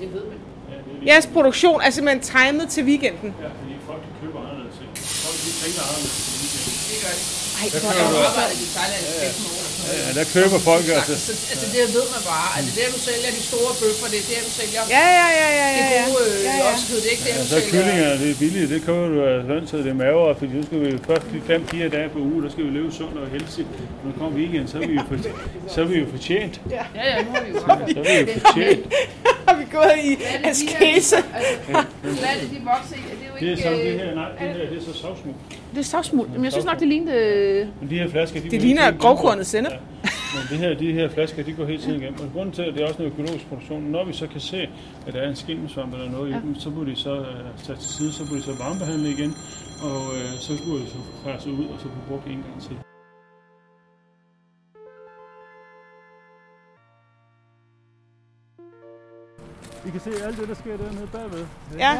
Det 0.05 0.13
ved 0.15 0.23
man. 0.31 0.37
Ja, 0.71 0.75
det 0.85 0.93
er 1.01 1.05
Jeres 1.13 1.27
produktion 1.35 1.77
er 1.85 1.89
simpelthen 1.95 2.21
timet 2.33 2.65
til 2.75 2.81
weekenden. 2.89 3.29
Ja, 3.43 3.49
fordi 3.59 3.73
folk 3.89 4.01
de 4.07 4.11
køber 4.21 4.39
anderledes 4.45 4.77
ind. 4.83 4.91
Folk 5.25 5.37
de 5.45 5.51
tænker 5.63 5.81
anderledes 5.89 6.15
til 6.25 6.33
weekenden. 6.41 6.73
Det 6.91 6.97
gør 7.05 7.13
det. 7.19 7.25
Ej, 7.59 7.65
Der 7.73 7.79
hvor 7.83 7.91
køber 7.93 8.05
er 8.05 8.09
du 8.13 8.17
det. 8.21 8.29
arbejdet 8.31 8.57
i 8.65 8.67
Thailand 8.77 9.01
i 9.09 9.13
15 9.25 9.45
år. 9.49 9.55
eller 9.57 9.71
sådan 9.73 9.85
noget. 9.87 10.07
Ja, 10.07 10.09
der 10.19 10.25
køber 10.35 10.59
folk 10.71 10.85
altså. 10.97 11.13
Altså, 11.17 11.33
altså 11.53 11.65
det 11.73 11.79
ved 11.97 12.05
man 12.15 12.21
bare. 12.33 12.47
Altså, 12.57 12.69
det 12.75 12.79
er 12.83 12.87
der, 12.87 12.93
du 12.97 13.01
sælger 13.09 13.31
de 13.39 13.43
store 13.51 13.71
bøffer, 13.81 14.07
det 14.13 14.19
er 14.23 14.25
der, 14.31 14.39
du 14.47 14.51
sælger 14.59 14.81
Ja, 14.97 15.05
ja, 15.21 15.27
ja, 15.41 15.47
ja, 15.61 15.67
det 15.79 15.97
gode 16.11 16.23
øh, 16.27 16.47
ja, 16.49 16.53
ja. 16.61 16.71
oksekød. 16.71 16.97
Det 17.03 17.07
er 17.09 17.13
ikke 17.15 17.25
der, 17.27 17.33
Ja, 17.35 17.41
du 17.43 17.47
så 17.51 17.55
er 17.55 17.59
sælger... 17.59 17.73
kyllinger, 17.73 18.09
det 18.21 18.27
er 18.33 18.37
billigt. 18.43 18.67
Det 18.73 18.79
køber 18.87 19.05
du 19.13 19.17
af 19.31 19.37
hønset, 19.51 19.77
det 19.85 19.91
er 19.95 19.99
maver, 20.03 20.27
fordi 20.39 20.51
nu 20.57 20.61
skal 20.67 20.77
vi 20.85 20.89
først 21.09 21.25
de 21.33 21.39
fem, 21.51 21.61
fire 21.73 21.87
dage 21.95 22.07
på 22.15 22.19
uge, 22.31 22.39
der 22.45 22.49
skal 22.53 22.63
vi 22.67 22.71
leve 22.77 22.89
sundt 22.99 23.15
og 23.23 23.27
heldigt. 23.35 23.67
Når 24.03 24.11
kommer 24.19 24.33
weekend, 24.39 24.65
så 24.71 24.75
er 24.81 24.85
vi 24.89 24.93
jo, 24.99 25.03
for, 25.09 25.15
så 25.73 25.77
er 25.83 25.87
vi 25.91 25.95
jo 26.03 26.05
fortjent. 26.15 26.55
Ja, 26.77 26.83
ja, 27.01 27.23
nu 27.25 27.29
har 27.35 27.41
vi 27.45 27.49
jo 27.53 27.59
Så 27.95 27.99
er 28.01 28.05
vi 28.25 28.31
jo 28.33 28.39
fortjent. 28.45 28.83
Vi 29.59 29.65
gået 29.71 29.91
i 30.03 30.15
de 30.15 30.47
askese? 30.49 31.15
Altså, 32.03 32.25
er 32.25 32.39
det, 32.41 32.49
de 32.51 32.61
vokser 32.65 32.95
i? 32.95 32.99
Det 32.99 33.23
er 33.23 33.27
jo 33.27 33.35
Det 33.39 33.47
er 33.47 33.51
ikke... 33.51 33.63
så 33.63 33.69
det 33.69 33.93
øh, 33.93 33.99
her, 33.99 34.15
nej, 34.15 34.29
det 34.29 34.39
her, 34.39 34.69
det 34.69 34.77
er 34.77 34.81
så 34.81 34.93
sovsmuld. 34.93 35.35
Det 35.71 35.79
er 35.79 35.83
savsmuld. 35.83 36.29
Men 36.29 36.43
jeg 36.43 36.51
synes 36.51 36.65
nok, 36.65 36.79
det 36.79 36.87
lignede... 36.87 37.17
øh, 37.17 37.67
Men 37.81 37.89
de 37.89 37.95
her 37.95 38.09
flasker, 38.09 38.41
de 38.41 38.49
Det 38.49 38.61
ligner 38.61 38.91
grovkornet 38.97 39.45
sennep. 39.47 39.71
Ja. 39.71 39.77
Men 40.35 40.43
det 40.49 40.57
her, 40.57 40.73
de 40.77 40.93
her 40.93 41.09
flasker, 41.09 41.43
de 41.43 41.53
går 41.53 41.65
helt 41.65 41.81
tiden 41.81 42.01
igennem. 42.01 42.19
Og 42.19 42.29
grunden 42.33 42.53
til, 42.53 42.61
at 42.61 42.73
det 42.73 42.81
er 42.83 42.87
også 42.87 43.01
en 43.03 43.07
økologisk 43.07 43.47
produktion, 43.47 43.83
når 43.83 44.05
vi 44.05 44.13
så 44.13 44.27
kan 44.27 44.41
se, 44.41 44.69
at 45.07 45.13
der 45.13 45.21
er 45.21 45.29
en 45.29 45.35
skimmelsvamp 45.35 45.93
eller 45.93 46.11
noget 46.11 46.31
ja. 46.31 46.37
i 46.37 46.41
dem, 46.41 46.55
så 46.59 46.69
må 46.69 46.83
de 46.83 46.95
så 46.95 47.19
uh, 47.19 47.25
tage 47.63 47.77
til 47.79 47.89
side, 47.89 48.13
så 48.13 48.23
må 48.29 48.35
de 48.37 48.41
så 48.41 48.51
varmebehandle 48.59 49.09
igen, 49.09 49.35
og 49.81 50.01
uh, 50.01 50.39
så 50.39 50.63
bliver 50.63 50.79
de 50.79 50.87
så 50.87 50.97
presset 51.23 51.51
ud, 51.51 51.65
og 51.65 51.75
så 51.79 51.87
bliver 51.87 52.05
brugt 52.09 52.25
en 52.27 52.43
gang 52.47 52.61
til. 52.61 52.86
I 59.87 59.89
kan 59.89 59.99
se 59.99 60.11
alt 60.25 60.37
det, 60.37 60.47
der 60.47 60.55
sker 60.55 60.77
dernede 60.77 61.07
bagved. 61.07 61.45
Ja. 61.77 61.93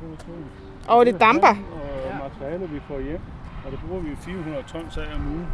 produktion. 0.00 0.44
Og 0.88 1.06
det 1.06 1.20
damper. 1.20 1.48
Og 1.48 2.30
materialer, 2.30 2.66
vi 2.66 2.80
får 2.88 3.00
hjem, 3.00 3.20
og 3.64 3.70
det 3.72 3.80
bruger 3.88 4.02
vi 4.02 4.16
400 4.20 4.62
tons 4.72 4.96
af 4.96 5.14
om 5.14 5.26
ugen. 5.26 5.46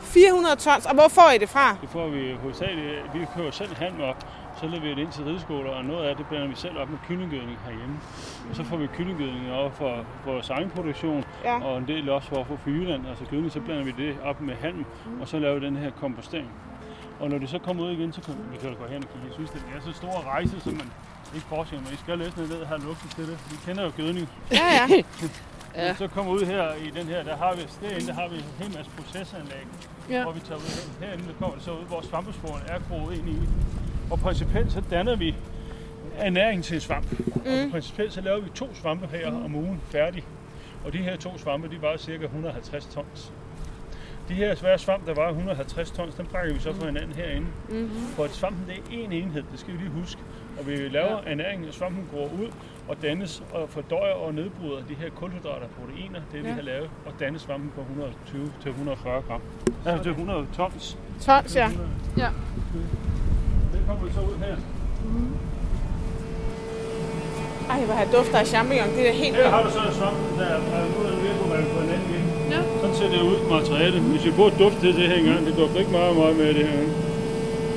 400 0.00 0.56
tons. 0.56 0.86
Og 0.86 0.94
hvor 0.94 1.08
får 1.08 1.30
I 1.34 1.38
det 1.38 1.48
fra? 1.48 1.76
Det 1.82 1.88
får 1.88 2.08
vi 2.08 2.32
hovedsageligt. 2.42 3.14
Vi 3.14 3.26
køber 3.36 3.50
selv 3.50 3.74
halm 3.76 4.00
op, 4.00 4.26
så 4.60 4.66
leverer 4.66 4.94
det 4.94 5.02
ind 5.02 5.12
til 5.12 5.24
rideskoler, 5.24 5.70
og 5.70 5.84
noget 5.84 6.04
af 6.08 6.16
det 6.16 6.26
blander 6.26 6.48
vi 6.48 6.54
selv 6.54 6.78
op 6.78 6.90
med 6.90 6.98
kyllinggødning 7.08 7.58
herhjemme. 7.66 7.96
Og 8.50 8.56
så 8.56 8.64
får 8.64 8.76
vi 8.76 8.86
kyllinggødning 8.86 9.52
op 9.52 9.76
for, 9.78 10.04
vores 10.26 10.50
egen 10.50 10.70
produktion, 10.70 11.24
Ja. 11.44 11.62
og 11.64 11.78
en 11.78 11.86
del 11.88 12.10
også 12.10 12.28
for, 12.28 12.44
for, 12.44 12.56
for 12.56 12.70
Jylland, 12.70 13.06
altså 13.08 13.24
gødning, 13.30 13.52
så 13.52 13.60
blander 13.60 13.84
vi 13.84 13.94
det 13.98 14.16
op 14.24 14.40
med 14.40 14.54
halm, 14.54 14.84
og 15.20 15.28
så 15.28 15.38
laver 15.38 15.58
vi 15.58 15.66
den 15.66 15.76
her 15.76 15.90
kompostering. 16.00 16.50
Og 17.22 17.30
når 17.30 17.38
det 17.38 17.48
så 17.48 17.58
kommer 17.58 17.82
ud 17.84 17.90
igen, 17.90 18.12
så 18.12 18.20
kan 18.20 18.34
vi 18.52 18.56
kan 18.56 18.74
gå 18.74 18.86
hen 18.86 19.02
og 19.04 19.08
kigge. 19.12 19.26
Jeg 19.26 19.34
synes, 19.34 19.50
det 19.50 19.62
er 19.76 19.80
så 19.80 19.92
stor 19.92 20.14
rejse, 20.34 20.60
som 20.60 20.72
man 20.72 20.88
ikke 21.34 21.46
forestiller 21.46 21.82
mig. 21.84 21.92
I 21.92 21.96
skal 21.96 22.18
læse 22.18 22.36
ned 22.36 22.64
have 22.64 22.80
luftet 22.80 23.10
til 23.10 23.26
det. 23.30 23.38
Vi 23.50 23.56
kender 23.66 23.82
jo 23.84 23.92
gødning. 23.96 24.28
Ja, 24.52 24.66
ja. 24.90 25.02
Ja. 25.76 25.94
Så 25.94 26.08
kommer 26.08 26.32
ud 26.32 26.44
her 26.46 26.74
i 26.74 26.90
den 26.90 27.06
her, 27.06 27.22
der 27.22 27.36
har 27.36 27.54
vi, 27.54 27.62
derinde, 27.82 28.06
der 28.06 28.12
har 28.14 28.28
vi 28.28 28.36
en 28.36 28.44
hel 28.58 28.76
masse 28.76 28.90
procesanlæg, 28.98 29.66
Ja. 30.10 30.22
hvor 30.22 30.32
vi 30.32 30.40
tager 30.40 30.58
ud 30.58 30.96
her. 31.00 31.06
Herinde 31.06 31.28
der 31.28 31.32
kommer 31.38 31.54
det 31.54 31.64
så 31.64 31.70
ud, 31.70 31.84
hvor 31.88 32.00
svampesporene 32.00 32.64
er 32.68 32.78
groet 32.88 33.18
ind 33.18 33.28
i. 33.28 33.36
Og 34.10 34.18
principielt 34.18 34.72
så 34.72 34.82
danner 34.90 35.16
vi 35.16 35.34
ernæring 36.16 36.64
til 36.64 36.80
svamp. 36.80 37.18
Mm. 37.36 37.42
Og 37.64 37.70
principielt 37.70 38.12
så 38.12 38.20
laver 38.20 38.40
vi 38.40 38.50
to 38.50 38.74
svampe 38.74 39.06
her 39.06 39.44
om 39.44 39.54
ugen 39.54 39.80
færdig. 39.90 40.24
Og 40.84 40.92
de 40.92 40.98
her 40.98 41.16
to 41.16 41.38
svampe, 41.38 41.68
de 41.68 41.82
vejer 41.82 41.96
cirka 41.96 42.24
150 42.24 42.86
tons. 42.86 43.32
De 44.28 44.34
her 44.34 44.54
svære 44.54 44.78
svamp, 44.78 45.06
der 45.06 45.14
var 45.14 45.28
150 45.28 45.90
tons, 45.90 46.14
dem 46.14 46.26
brækker 46.26 46.54
vi 46.54 46.60
så 46.60 46.72
fra 46.74 46.86
hinanden 46.86 47.12
herinde. 47.12 47.46
Mm-hmm. 47.68 47.88
For 48.16 48.24
at 48.24 48.30
svampen 48.30 48.64
det 48.66 48.74
er 48.74 49.06
én 49.06 49.12
enhed, 49.12 49.42
det 49.52 49.60
skal 49.60 49.72
vi 49.74 49.78
lige 49.78 49.90
huske. 49.90 50.20
Og 50.58 50.66
vi 50.66 50.76
laver 50.88 51.18
ja. 51.26 51.30
ernæringen, 51.30 51.68
og 51.68 51.74
svampen 51.74 52.08
går 52.14 52.30
ud 52.42 52.48
og 52.88 52.96
dannes 53.02 53.42
og 53.52 53.68
fordøjer 53.68 54.12
og 54.14 54.34
nedbryder 54.34 54.80
de 54.88 54.94
her 54.94 55.10
kulhydrater 55.10 55.66
og 55.66 55.70
proteiner, 55.80 56.20
det 56.32 56.42
vi 56.42 56.48
Ja. 56.48 56.54
har 56.54 56.62
lavet, 56.62 56.90
og 57.06 57.12
danne 57.20 57.38
svampen 57.38 57.72
på 57.74 57.80
120 57.80 58.52
til 58.62 58.68
140 58.70 59.22
gram. 59.28 59.40
Ja, 59.86 59.98
til 60.02 60.10
100 60.10 60.46
tons. 60.56 60.98
Tons, 61.20 61.56
ja. 61.56 61.68
Ja. 62.16 62.28
Det 63.72 63.80
kommer 63.86 64.12
så 64.12 64.20
ud 64.20 64.36
her. 64.38 64.56
Ej, 67.70 67.84
hvor 67.84 67.94
har 67.94 68.04
dufter 68.16 68.38
af 68.38 68.46
champignon. 68.46 68.88
Det 68.88 69.08
er 69.08 69.12
helt 69.12 69.36
Her 69.36 69.50
har 69.50 69.62
du 69.62 69.70
så 69.70 69.78
en 69.88 69.94
svamp, 69.94 70.16
der 70.38 70.44
er 70.44 70.58
nu 70.58 71.04
er 71.04 71.10
den 71.10 71.22
ved 71.22 71.34
på, 71.38 71.80
vi 71.80 71.82
den 71.82 71.90
anden. 71.90 72.31
Ser 72.98 73.10
det 73.14 73.22
ud 73.32 73.38
materiale. 73.56 73.96
Hvis 74.00 74.24
vi 74.26 74.30
bruger 74.36 74.50
duft 74.62 74.78
til 74.82 74.92
det 74.98 75.04
her 75.10 75.16
engang, 75.22 75.40
det 75.46 75.54
går 75.58 75.68
ikke 75.82 75.92
meget, 76.00 76.14
meget 76.16 76.36
med 76.42 76.48
det 76.58 76.66
her. 76.72 76.82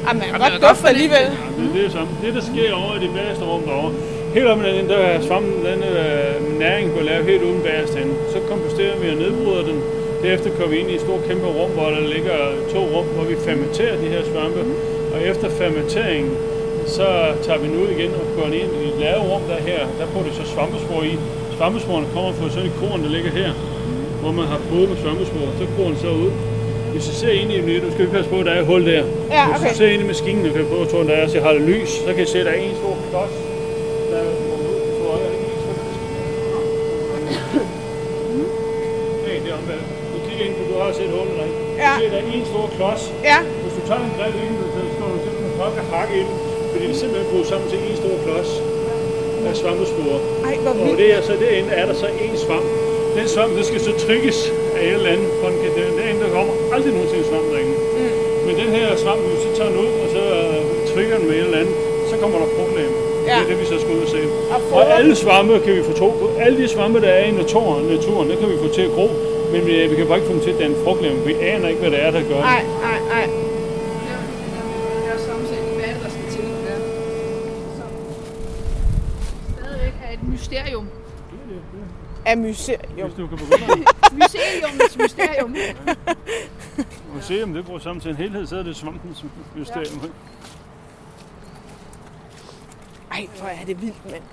Man 0.06 0.16
kan 0.20 0.28
Jamen, 0.28 0.42
godt 0.42 0.42
jeg 0.44 0.52
kan 0.52 0.62
godt 0.62 0.70
dufte 0.70 0.88
alligevel. 0.94 1.28
Ja, 1.58 1.64
det 1.74 1.78
er 1.80 1.84
det 1.88 1.92
samme. 1.98 2.12
Det, 2.24 2.32
der 2.38 2.44
sker 2.52 2.70
over 2.82 2.94
i 2.98 3.00
det 3.06 3.12
bagerste 3.18 3.44
rum 3.52 3.64
derovre, 3.70 3.92
helt 4.36 4.48
om 4.54 4.60
den, 4.60 4.88
der 4.94 5.02
er 5.14 5.22
svampen, 5.28 5.56
den 5.70 5.80
øh, 5.94 6.60
næring 6.64 6.86
går 6.96 7.04
lavet 7.10 7.26
helt 7.30 7.44
uden 7.48 7.62
bagerst 7.68 7.94
hen. 8.00 8.10
Så 8.34 8.38
komposterer 8.52 8.96
vi 9.02 9.06
og 9.14 9.18
nedbryder 9.24 9.64
den. 9.72 9.80
Derefter 10.24 10.50
kommer 10.56 10.72
vi 10.74 10.78
ind 10.82 10.90
i 10.92 10.96
et 11.00 11.02
stort 11.08 11.22
kæmpe 11.30 11.48
rum, 11.58 11.72
hvor 11.78 11.90
der 11.96 12.04
ligger 12.16 12.38
to 12.74 12.80
rum, 12.94 13.08
hvor 13.16 13.26
vi 13.32 13.36
fermenterer 13.48 13.96
de 14.04 14.08
her 14.14 14.22
svampe. 14.32 14.62
Og 15.14 15.20
efter 15.32 15.48
fermenteringen, 15.50 16.32
så 16.98 17.08
tager 17.46 17.60
vi 17.62 17.68
den 17.68 17.78
ud 17.84 17.90
igen 17.98 18.12
og 18.22 18.26
går 18.38 18.48
ind 18.62 18.72
i 18.82 18.86
et 18.92 18.98
laverum, 19.04 19.42
der 19.50 19.56
er 19.60 19.66
her. 19.72 19.82
Der 20.00 20.06
får 20.14 20.22
det 20.28 20.34
så 20.40 20.44
svampespor 20.54 21.02
i. 21.04 21.14
Svampesporene 21.58 22.08
kommer 22.14 22.32
fra 22.34 22.50
sådan 22.50 22.70
et 22.70 22.76
korn, 22.82 23.04
der 23.04 23.10
ligger 23.10 23.32
her, 23.32 23.52
hvor 24.26 24.34
man 24.42 24.48
har 24.54 24.60
prøvet 24.70 24.88
med 24.92 24.98
svampespor. 25.04 25.46
Så 25.60 25.66
går 25.78 25.88
den 25.92 25.98
så 26.06 26.12
ud. 26.24 26.32
Hvis 26.94 27.06
I 27.12 27.14
ser 27.22 27.34
ind 27.42 27.50
i 27.56 27.58
nu 27.84 27.88
skal 27.94 28.04
vi 28.06 28.12
passe 28.18 28.30
på, 28.34 28.38
at 28.42 28.46
der 28.48 28.54
er 28.58 28.62
et 28.64 28.70
hul 28.72 28.84
der. 28.92 29.04
Ja, 29.38 29.44
Hvis 29.48 29.62
okay. 29.62 29.70
du 29.72 29.76
ser 29.80 29.90
ind 29.94 30.02
i 30.06 30.08
maskinen, 30.14 30.42
og 30.48 30.52
kan 30.56 30.66
prøve 30.72 30.84
at 30.88 30.90
tro, 30.92 31.00
at 31.04 31.08
der 31.12 31.18
er, 31.22 31.28
så 31.34 31.38
har 31.46 31.54
det 31.58 31.64
lys, 31.72 31.90
så 32.06 32.10
kan 32.16 32.22
I 32.28 32.30
se, 32.34 32.38
at 32.42 32.46
der 32.48 32.54
er 32.58 32.62
en 32.70 32.76
stor 32.82 32.96
klods, 33.10 33.36
der 34.12 34.18
er 34.24 34.30
på 35.00 35.06
omvendt. 39.60 39.86
Du 40.14 40.18
kigger 40.28 40.46
ind, 40.48 40.54
for 40.58 40.64
du 40.70 40.74
har 40.82 40.92
set 41.00 41.10
hullet 41.18 41.36
der. 41.42 41.50
Ja. 41.84 41.92
Du 41.94 42.00
ser, 42.02 42.10
der 42.14 42.20
er 42.22 42.26
en 42.40 42.46
stor 42.54 42.66
klods. 42.78 43.04
Ja. 43.32 43.40
Hvis 43.64 43.74
du 43.78 43.82
tager 43.90 44.04
en 44.08 44.14
grill 44.18 44.36
ind, 44.46 44.56
så 44.76 44.82
står 44.96 45.08
du 45.14 45.18
simpelthen 45.26 45.54
pakke 45.62 45.82
hakke 45.94 46.14
ind, 46.22 46.32
fordi 46.72 46.84
det 46.88 46.94
er 46.96 47.00
simpelthen 47.04 47.28
brugt 47.32 47.48
sammen 47.52 47.68
til 47.72 47.78
en 47.90 47.96
stor 48.04 48.16
klods 48.26 48.52
af 49.50 49.56
svampespore. 49.62 50.18
Ej, 50.48 50.56
hvor 50.64 50.72
Og 50.72 50.86
vildt. 50.86 50.98
det 51.02 51.08
er 51.16 51.22
så 51.30 51.34
derinde 51.44 51.70
er 51.80 51.86
der 51.90 51.96
så 52.04 52.08
en 52.26 52.38
svamp. 52.46 52.85
Den 53.16 53.28
svamp, 53.28 53.52
der 53.58 53.64
skal 53.64 53.80
så 53.82 53.94
trigges 54.06 54.38
af 54.78 54.82
et 54.88 54.94
eller 54.94 55.10
andet, 55.16 55.30
for 55.40 55.48
den 55.52 55.58
kan, 55.64 55.72
den- 55.80 56.22
der 56.24 56.30
kommer 56.38 56.54
aldrig 56.74 56.92
nogensinde 56.94 57.24
svamp 57.32 57.48
derinde. 57.54 57.76
Mm. 57.98 58.46
Men 58.46 58.54
den 58.62 58.70
her 58.78 58.96
svamp, 59.04 59.22
hvis 59.22 59.32
vi 59.36 59.50
så 59.50 59.52
tager 59.58 59.70
den 59.72 59.80
ud, 59.86 59.92
og 60.04 60.08
så 60.16 60.22
uh, 60.42 60.94
trigger 60.94 61.18
den 61.18 61.26
med 61.30 61.36
et 61.40 61.46
eller 61.48 61.58
andet, 61.64 61.76
så 62.10 62.16
kommer 62.22 62.38
der 62.44 62.48
problem. 62.62 62.92
Ja. 63.28 63.36
Det 63.38 63.44
er 63.46 63.48
det, 63.52 63.58
vi 63.62 63.66
så 63.66 63.78
skal 63.82 63.92
ud 63.98 64.02
og 64.08 64.12
se. 64.16 64.22
Og 64.54 64.60
Og 64.78 64.84
alle 65.00 65.16
svampe 65.16 65.54
kan 65.66 65.74
vi 65.76 65.84
få 65.84 65.94
tro 66.02 66.10
på. 66.22 66.26
Alle 66.40 66.58
de 66.64 66.68
svampe, 66.68 67.02
der 67.02 67.08
er 67.20 67.26
i 67.26 67.32
naturen, 67.32 67.84
naturen 67.96 68.30
det 68.30 68.38
kan 68.40 68.50
vi 68.54 68.58
få 68.66 68.68
til 68.78 68.82
at 68.82 68.92
gro. 68.98 69.08
Men 69.52 69.66
vi, 69.68 69.74
vi 69.92 69.96
kan 69.96 70.08
bare 70.08 70.18
ikke 70.18 70.28
få 70.28 70.34
dem 70.38 70.42
til 70.42 70.52
at 70.56 70.60
danne 70.60 70.76
frugtlemmer. 70.84 71.24
Vi 71.30 71.34
aner 71.34 71.68
ikke, 71.68 71.82
hvad 71.82 71.92
det 71.92 72.02
er, 72.06 72.12
der 72.12 72.22
gør 72.32 72.40
det. 72.46 72.50
Nej, 72.54 72.64
nej, 72.88 73.00
nej. 73.14 73.26
Det 75.04 75.08
er 75.14 75.18
sammensætning. 75.28 75.76
Hvad 75.80 75.86
er 75.90 75.94
det, 75.98 76.04
der 76.06 76.12
skal 76.16 76.26
til? 76.36 76.44
Ja. 76.70 76.76
Så. 77.78 77.84
Stadigvæk 79.60 79.94
er 80.04 80.18
mysterium. 80.34 80.88
Af 82.26 82.38
museum. 82.38 82.80
Hvis 82.94 83.14
du 83.18 83.28
kan 83.28 83.38
begynde 83.38 83.86
Mysteriums 84.22 84.98
mysterium. 84.98 85.56
at 85.88 86.18
museum, 87.16 87.54
det 87.54 87.66
går 87.66 87.80
sammen 87.80 88.02
til 88.02 88.12
en 88.12 88.18
helhed, 88.18 88.48
så 88.48 88.58
er 88.58 88.64
det 88.64 88.76
svampens 88.76 89.26
mysterium. 89.56 90.02
Ja. 90.04 90.08
Ej, 93.12 93.28
hvor 93.40 93.48
er 93.48 93.66
det 93.66 93.82
vildt, 93.82 94.12
mand. 94.12 94.24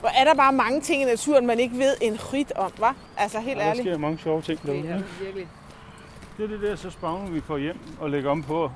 Hvor 0.00 0.08
er 0.08 0.24
der 0.24 0.34
bare 0.34 0.52
mange 0.52 0.80
ting 0.80 1.02
i 1.02 1.04
naturen, 1.04 1.46
man 1.46 1.60
ikke 1.60 1.78
ved 1.78 1.94
en 2.00 2.18
rit 2.32 2.52
om, 2.52 2.72
hva'? 2.80 2.94
Altså, 3.16 3.40
helt 3.40 3.58
der 3.58 3.66
ærligt. 3.66 3.84
sker 3.86 3.98
mange 3.98 4.18
sjove 4.18 4.42
ting 4.42 4.62
Det 4.62 4.66
derude. 4.68 4.88
er 4.88 4.96
ikke? 4.96 5.08
virkelig. 5.20 5.48
Det 6.36 6.44
er 6.44 6.48
det 6.48 6.60
der 6.62 6.76
så 6.76 6.90
spavne, 6.90 7.30
vi 7.32 7.40
får 7.40 7.58
hjem 7.58 7.78
og 8.00 8.10
lægger 8.10 8.30
om 8.30 8.42
på, 8.42 8.70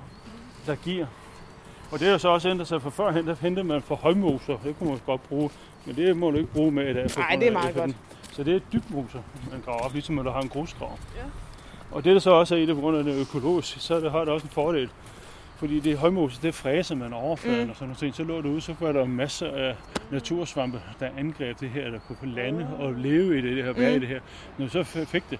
der 0.67 0.75
giver. 0.75 1.07
Og 1.93 2.01
det 2.01 2.09
er 2.09 2.19
så 2.19 2.29
også 2.29 2.49
ændret 2.49 2.69
sig, 2.69 2.83
for 2.83 2.91
førhen 2.91 3.27
der 3.27 3.35
hentede 3.41 3.65
man 3.67 3.83
for 3.83 3.95
højmoser. 3.95 4.59
Det 4.65 4.79
kunne 4.79 4.89
man 4.91 4.99
godt 5.07 5.23
bruge, 5.29 5.51
men 5.87 5.97
det 5.97 6.17
må 6.17 6.31
du 6.31 6.37
ikke 6.37 6.53
bruge 6.53 6.73
med 6.73 6.91
i 6.91 6.95
dag. 6.95 7.07
Nej, 7.17 7.37
det 7.37 7.49
er 7.49 7.53
meget 7.53 7.75
FN. 7.75 7.93
Så 8.33 8.45
det 8.45 8.55
er 8.55 8.61
dybmoser, 8.73 9.19
man 9.51 9.61
graver 9.65 9.81
op, 9.81 9.93
ligesom 9.93 10.15
når 10.15 10.23
du 10.23 10.31
har 10.31 10.41
en 10.41 10.49
grusgrav. 10.49 10.99
Ja. 11.17 11.23
Og 11.91 12.05
det 12.05 12.15
der 12.15 12.19
så 12.19 12.31
også 12.31 12.55
er 12.55 12.59
i 12.59 12.67
det, 12.67 12.75
på 12.75 12.81
grund 12.81 12.97
af 12.97 13.05
det 13.05 13.21
økologiske, 13.21 13.81
så 13.81 14.01
det, 14.01 14.11
har 14.11 14.19
det 14.19 14.29
også 14.29 14.47
en 14.47 14.51
fordel. 14.51 14.89
Fordi 15.57 15.81
det 15.81 15.99
højmose, 15.99 16.43
det 16.43 16.55
fræser 16.55 16.95
man 16.95 17.13
overfladen 17.13 17.65
mm. 17.65 17.71
og 17.71 17.77
sådan 17.77 17.89
noget. 17.89 17.99
ting. 17.99 18.15
Så 18.15 18.25
lå 18.25 18.37
det 18.37 18.49
ude, 18.49 18.61
så 18.61 18.75
var 18.81 18.93
der 18.93 19.05
masser 19.05 19.51
af 19.51 19.77
natursvampe, 20.11 20.81
der 21.01 21.09
angreb 21.19 21.61
det 21.61 21.71
her, 21.71 21.91
der 21.91 21.99
kunne 21.99 22.35
lande 22.35 22.69
og 22.79 22.93
leve 22.93 23.39
i 23.39 23.43
det, 23.43 23.57
det 23.57 23.65
her, 23.65 23.73
være 23.73 23.97
i 23.97 23.99
det 23.99 24.09
her. 24.09 24.21
Når 24.59 24.69
så 24.69 24.83
fik 24.85 25.31
det, 25.31 25.39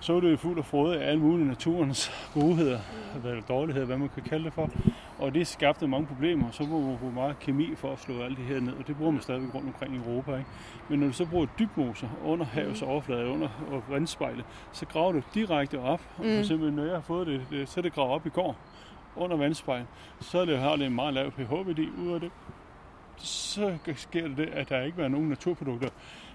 så 0.00 0.12
var 0.12 0.20
det 0.20 0.30
jo 0.30 0.36
fuld 0.36 0.58
af 0.58 0.64
frode 0.64 1.00
af 1.00 1.08
alle 1.08 1.20
mulige 1.20 1.48
naturens 1.48 2.12
godheder, 2.34 2.78
eller 3.24 3.42
dårligheder, 3.48 3.86
hvad 3.86 3.96
man 3.96 4.10
kan 4.14 4.22
kalde 4.22 4.44
det 4.44 4.52
for. 4.52 4.70
Og 5.18 5.34
det 5.34 5.46
skabte 5.46 5.88
mange 5.88 6.06
problemer, 6.06 6.50
så 6.50 6.62
må 6.62 6.80
man 6.80 6.98
bruge 6.98 7.12
meget 7.12 7.38
kemi 7.38 7.74
for 7.74 7.92
at 7.92 8.00
slå 8.00 8.22
alt 8.22 8.36
det 8.36 8.44
her 8.44 8.60
ned, 8.60 8.72
og 8.72 8.86
det 8.86 8.96
bruger 8.96 9.12
man 9.12 9.20
stadigvæk 9.20 9.54
rundt 9.54 9.66
omkring 9.66 9.94
i 9.94 9.98
Europa. 9.98 10.36
Ikke? 10.36 10.50
Men 10.88 10.98
når 10.98 11.06
du 11.06 11.12
så 11.12 11.26
bruger 11.26 11.46
dybmoser 11.58 12.08
under 12.24 12.46
havets 12.46 12.82
overflade, 12.82 13.26
under 13.26 13.48
og 13.70 13.82
vandspejlet, 13.88 14.44
så 14.72 14.86
graver 14.86 15.12
du 15.12 15.22
direkte 15.34 15.80
op. 15.80 16.00
Og 16.18 16.24
for 16.24 16.38
eksempel, 16.38 16.72
når 16.72 16.84
jeg 16.84 16.94
har 16.94 17.00
fået 17.00 17.26
det, 17.26 17.40
det 17.50 17.68
så 17.68 17.80
er 17.80 17.82
det 17.82 17.92
gravet 17.92 18.12
op 18.12 18.26
i 18.26 18.30
går, 18.30 18.56
under 19.16 19.36
vandspejlet, 19.36 19.86
så 20.20 20.38
er 20.38 20.44
det, 20.44 20.58
har 20.58 20.76
det 20.76 20.86
en 20.86 20.94
meget 20.94 21.14
lav 21.14 21.30
pH-værdi 21.30 21.88
ud 22.06 22.12
af 22.12 22.20
det. 22.20 22.30
Så 23.16 23.78
sker 23.96 24.28
det, 24.28 24.36
det, 24.36 24.46
at 24.46 24.68
der 24.68 24.82
ikke 24.82 25.02
er 25.02 25.08
nogen 25.08 25.28
naturprodukter, 25.28 25.88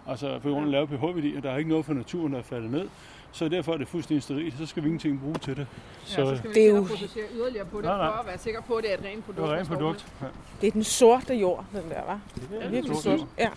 altså 0.07 0.39
på 0.39 0.49
grund 0.49 0.65
af 0.65 0.71
lav 0.71 0.87
pH-værdi, 0.87 1.35
og 1.35 1.43
der 1.43 1.51
er 1.51 1.57
ikke 1.57 1.69
noget 1.69 1.85
for 1.85 1.93
naturen, 1.93 2.33
der 2.33 2.39
er 2.39 2.43
faldet 2.43 2.71
ned. 2.71 2.89
Så 3.33 3.49
derfor 3.49 3.73
er 3.73 3.77
det 3.77 3.87
fuldstændig 3.87 4.23
sterilt, 4.23 4.57
så 4.57 4.65
skal 4.65 4.83
vi 4.83 4.87
ingenting 4.87 5.19
bruge 5.21 5.35
til 5.35 5.57
det. 5.57 5.67
Så, 6.05 6.21
Ja, 6.21 6.27
så 6.27 6.37
skal 6.37 6.49
vi 6.49 6.53
Det 6.53 6.67
er 6.67 6.71
det 6.71 6.77
jo- 6.79 6.83
producere 6.87 7.25
yderligere 7.33 7.65
på 7.65 7.77
det, 7.77 7.85
Nej, 7.85 7.97
nej. 7.97 8.11
for 8.11 8.19
at 8.19 8.25
være 8.25 8.37
sikker 8.37 8.61
på, 8.61 8.75
at 8.75 8.83
det 8.83 8.91
er 8.93 8.97
et 8.97 9.03
rent 9.05 9.25
produkt. 9.25 9.41
det 9.41 9.49
var 9.49 9.55
rent 9.57 9.67
fra 9.67 9.75
skovene. 9.75 9.93
produkt. 9.99 10.13
Ja. 10.21 10.27
Det 10.61 10.67
er 10.67 10.71
den 10.71 10.83
sorte 10.83 11.33
jord, 11.35 11.65
den 11.71 11.89
der, 11.89 12.01
var. 12.05 12.19
Det 12.35 12.63
er 12.63 12.69
Virkelig 12.69 12.97
sort. 12.97 13.19
Ja. 13.37 13.49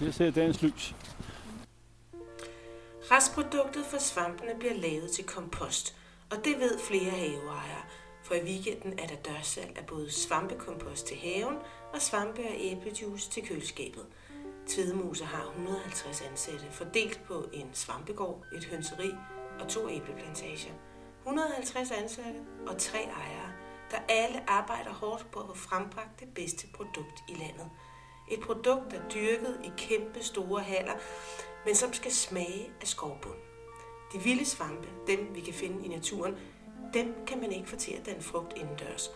Det 0.00 0.14
ser 0.14 0.30
dagens 0.30 0.62
lys. 0.62 0.94
Restproduktet 3.10 3.84
fra 3.90 3.98
svampene 3.98 4.50
bliver 4.58 4.74
lavet 4.74 5.10
til 5.10 5.24
kompost, 5.24 5.96
og 6.30 6.36
det 6.44 6.54
ved 6.58 6.78
flere 6.88 7.10
haveejere. 7.10 7.82
For 8.22 8.34
i 8.34 8.42
weekenden 8.44 8.92
er 8.98 9.06
der 9.06 9.32
dørsalg 9.32 9.76
af 9.78 9.86
både 9.86 10.10
svampekompost 10.12 11.06
til 11.06 11.16
haven 11.16 11.54
og 11.92 11.98
svampe- 12.02 12.48
og 12.48 12.54
æblejuice 12.58 13.30
til 13.30 13.46
køleskabet. 13.46 14.02
Tvedemose 14.66 15.24
har 15.24 15.44
150 15.44 16.20
ansatte, 16.20 16.66
fordelt 16.70 17.20
på 17.26 17.44
en 17.52 17.70
svampegård, 17.72 18.44
et 18.56 18.64
hønseri 18.64 19.14
og 19.60 19.68
to 19.68 19.90
æbleplantager. 19.90 20.72
150 21.22 21.90
ansatte 21.90 22.40
og 22.66 22.78
tre 22.78 22.98
ejere, 22.98 23.52
der 23.90 23.98
alle 24.08 24.50
arbejder 24.50 24.90
hårdt 24.90 25.26
på 25.32 25.40
at 25.40 25.46
få 25.48 25.54
frembragt 25.54 26.20
det 26.20 26.28
bedste 26.34 26.66
produkt 26.74 27.24
i 27.28 27.32
landet. 27.32 27.70
Et 28.30 28.40
produkt, 28.40 28.90
der 28.90 29.00
er 29.00 29.08
dyrket 29.08 29.60
i 29.64 29.70
kæmpe 29.76 30.22
store 30.22 30.62
haller, 30.62 30.94
men 31.66 31.74
som 31.74 31.92
skal 31.92 32.12
smage 32.12 32.70
af 32.80 32.88
skovbund. 32.88 33.38
De 34.12 34.18
vilde 34.18 34.44
svampe, 34.44 34.88
dem 35.06 35.34
vi 35.34 35.40
kan 35.40 35.54
finde 35.54 35.84
i 35.84 35.88
naturen, 35.88 36.36
dem 36.94 37.14
kan 37.26 37.40
man 37.40 37.52
ikke 37.52 37.68
få 37.68 37.76
til 37.76 37.92
at 37.92 38.06
danne 38.06 38.22
frugt 38.22 38.52
indendørs. 38.56 39.10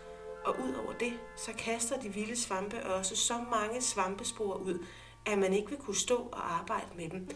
Og 0.45 0.55
ud 0.59 0.73
over 0.73 0.93
det, 0.93 1.13
så 1.35 1.51
kaster 1.57 1.99
de 1.99 2.13
vilde 2.13 2.35
svampe 2.35 2.85
også 2.85 3.15
så 3.15 3.33
mange 3.51 3.81
svampespor 3.81 4.55
ud, 4.55 4.85
at 5.25 5.37
man 5.37 5.53
ikke 5.53 5.69
vil 5.69 5.77
kunne 5.77 5.95
stå 5.95 6.15
og 6.15 6.53
arbejde 6.53 6.87
med 6.95 7.09
dem, 7.09 7.27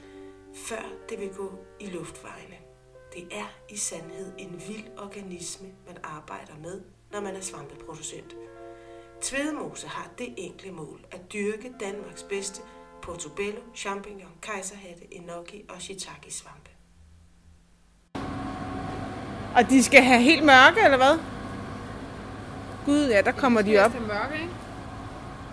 før 0.55 0.83
det 1.09 1.19
vil 1.19 1.29
gå 1.29 1.51
i 1.79 1.85
luftvejene. 1.85 2.55
Det 3.13 3.27
er 3.31 3.45
i 3.69 3.77
sandhed 3.77 4.33
en 4.37 4.61
vild 4.67 4.87
organisme, 4.97 5.67
man 5.87 5.97
arbejder 6.03 6.53
med, 6.61 6.81
når 7.11 7.21
man 7.21 7.35
er 7.35 7.41
svampeproducent. 7.41 8.35
Tvedemose 9.21 9.87
har 9.87 10.09
det 10.17 10.33
enkle 10.37 10.71
mål 10.71 11.05
at 11.11 11.33
dyrke 11.33 11.73
Danmarks 11.79 12.23
bedste 12.23 12.61
portobello, 13.01 13.61
champignon, 13.75 14.31
kejserhatte, 14.41 15.13
enoki 15.13 15.65
og 15.69 15.81
shiitake 15.81 16.33
svampe. 16.33 16.71
Og 19.55 19.69
de 19.69 19.83
skal 19.83 20.03
have 20.03 20.21
helt 20.21 20.45
mørke, 20.45 20.81
eller 20.83 20.97
hvad? 20.97 21.19
Gud, 22.85 23.09
ja, 23.09 23.21
der 23.21 23.31
kommer 23.31 23.61
de 23.61 23.77
op. 23.85 23.91
Det 23.91 23.97
er 24.01 24.07
mørke, 24.07 24.35
ikke? 24.41 24.53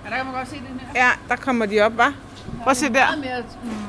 Ja, 0.04 0.10
der 0.10 0.16
kan 0.16 0.24
man 0.26 0.34
godt 0.34 0.48
se 0.48 0.56
den 0.56 0.80
her. 0.80 1.02
Ja, 1.04 1.10
der 1.28 1.36
kommer 1.36 1.66
de 1.66 1.80
op, 1.80 1.92
hva'? 1.92 2.12
Prøv 2.62 2.70
at 2.70 2.76
se 2.76 2.92
der. 2.92 3.16
Mere, 3.16 3.44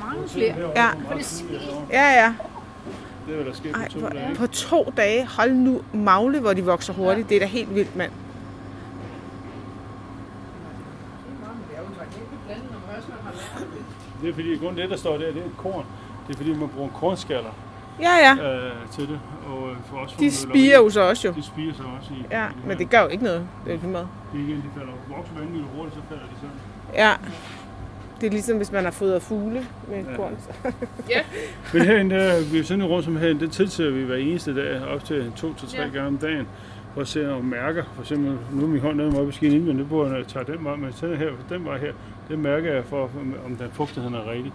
mange 0.09 0.29
flere. 0.29 0.55
Ja. 0.75 0.89
For 1.07 1.13
det 1.15 1.25
sviger. 1.25 1.59
Ja, 1.91 2.23
ja. 2.23 2.33
Det 3.27 3.33
er 3.33 3.35
hvad 3.35 3.45
der 3.45 3.53
sker 3.53 3.75
Ej, 3.75 3.85
på 3.87 3.93
to 3.93 3.99
hvor, 3.99 4.09
dage. 4.09 4.35
på 4.35 4.47
to 4.47 4.93
dage. 4.97 5.27
Hold 5.27 5.51
nu 5.53 5.81
magle, 5.93 6.39
hvor 6.39 6.53
de 6.53 6.65
vokser 6.65 6.93
hurtigt. 6.93 7.29
Det 7.29 7.35
er 7.35 7.39
da 7.39 7.45
helt 7.45 7.75
vildt, 7.75 7.95
mand. 7.95 8.11
Det 14.21 14.29
er 14.29 14.33
fordi, 14.33 14.57
grund 14.57 14.77
det, 14.77 14.89
der 14.89 14.97
står 14.97 15.17
der, 15.17 15.31
det 15.31 15.41
er 15.41 15.45
et 15.45 15.57
korn. 15.57 15.85
Det 16.27 16.33
er 16.33 16.37
fordi, 16.37 16.53
man 16.53 16.69
bruger 16.69 16.89
kornskaller 16.89 17.49
Ja, 17.99 18.15
ja. 18.27 18.53
øh, 18.55 18.71
til 18.91 19.07
det. 19.07 19.19
Og 19.47 19.69
øh, 19.69 19.75
for 19.89 19.97
os 19.97 20.13
De 20.13 20.31
spiger 20.31 20.77
jo 20.77 20.89
så 20.89 21.01
også 21.01 21.27
jo. 21.27 21.33
De 21.33 21.43
spiger 21.43 21.73
så 21.73 21.83
også 21.99 22.13
i. 22.13 22.25
Ja, 22.31 22.45
i 22.47 22.67
men 22.67 22.77
det 22.77 22.89
gør 22.89 23.01
jo 23.01 23.07
ikke 23.07 23.23
noget. 23.23 23.47
Det 23.65 23.69
er 23.71 23.75
jo 23.75 23.79
lige 23.81 23.91
meget. 23.91 24.07
De 24.33 24.37
igen, 24.39 24.55
de 24.57 24.63
falder 24.77 24.93
vokser 25.15 25.33
vanvittigt 25.33 25.65
hurtigt, 25.75 25.95
så 25.95 26.01
falder 26.09 26.23
de 26.23 26.35
sådan. 26.35 26.55
Ja. 26.93 27.13
Det 28.21 28.27
er 28.27 28.31
ligesom, 28.31 28.57
hvis 28.57 28.71
man 28.71 28.83
har 28.83 28.91
fodret 28.91 29.21
fugle 29.21 29.65
med 29.89 30.03
Ja. 30.11 30.15
korn. 30.15 30.37
Men 31.73 31.81
herinde, 31.81 32.15
der, 32.15 32.51
vi 32.51 32.59
er 32.59 32.63
sådan 32.63 32.83
rundt 32.85 33.05
som 33.05 33.17
herinde, 33.17 33.39
det 33.41 33.51
tilser 33.51 33.89
vi 33.89 34.03
hver 34.03 34.15
eneste 34.15 34.55
dag, 34.55 34.85
op 34.87 35.05
til 35.05 35.31
to 35.35 35.53
til 35.53 35.67
tre 35.67 35.77
Ja. 35.77 35.83
gange 35.83 36.07
om 36.07 36.17
dagen. 36.17 36.47
For 36.93 37.01
at 37.01 37.07
se 37.07 37.33
om 37.33 37.45
mærker, 37.45 37.83
for 37.95 38.01
eksempel, 38.01 38.37
nu 38.51 38.63
er 38.63 38.67
min 38.67 38.81
hånd 38.81 38.97
nede 38.97 39.19
op 39.21 39.29
i 39.29 39.31
skinen, 39.31 39.65
men 39.65 39.79
det 39.79 39.89
burde 39.89 40.15
jeg 40.15 40.27
tager 40.27 40.45
den 40.45 40.65
vej, 40.65 40.75
men 40.75 40.93
sådan 40.93 41.17
her, 41.17 41.29
den 41.49 41.65
vej 41.65 41.77
her, 41.77 41.91
det 42.29 42.39
mærker 42.39 42.73
jeg 42.73 42.83
for, 42.85 43.09
om 43.45 43.55
den 43.55 43.67
fugtigheden 43.73 44.15
er 44.15 44.31
rigtig. 44.31 44.53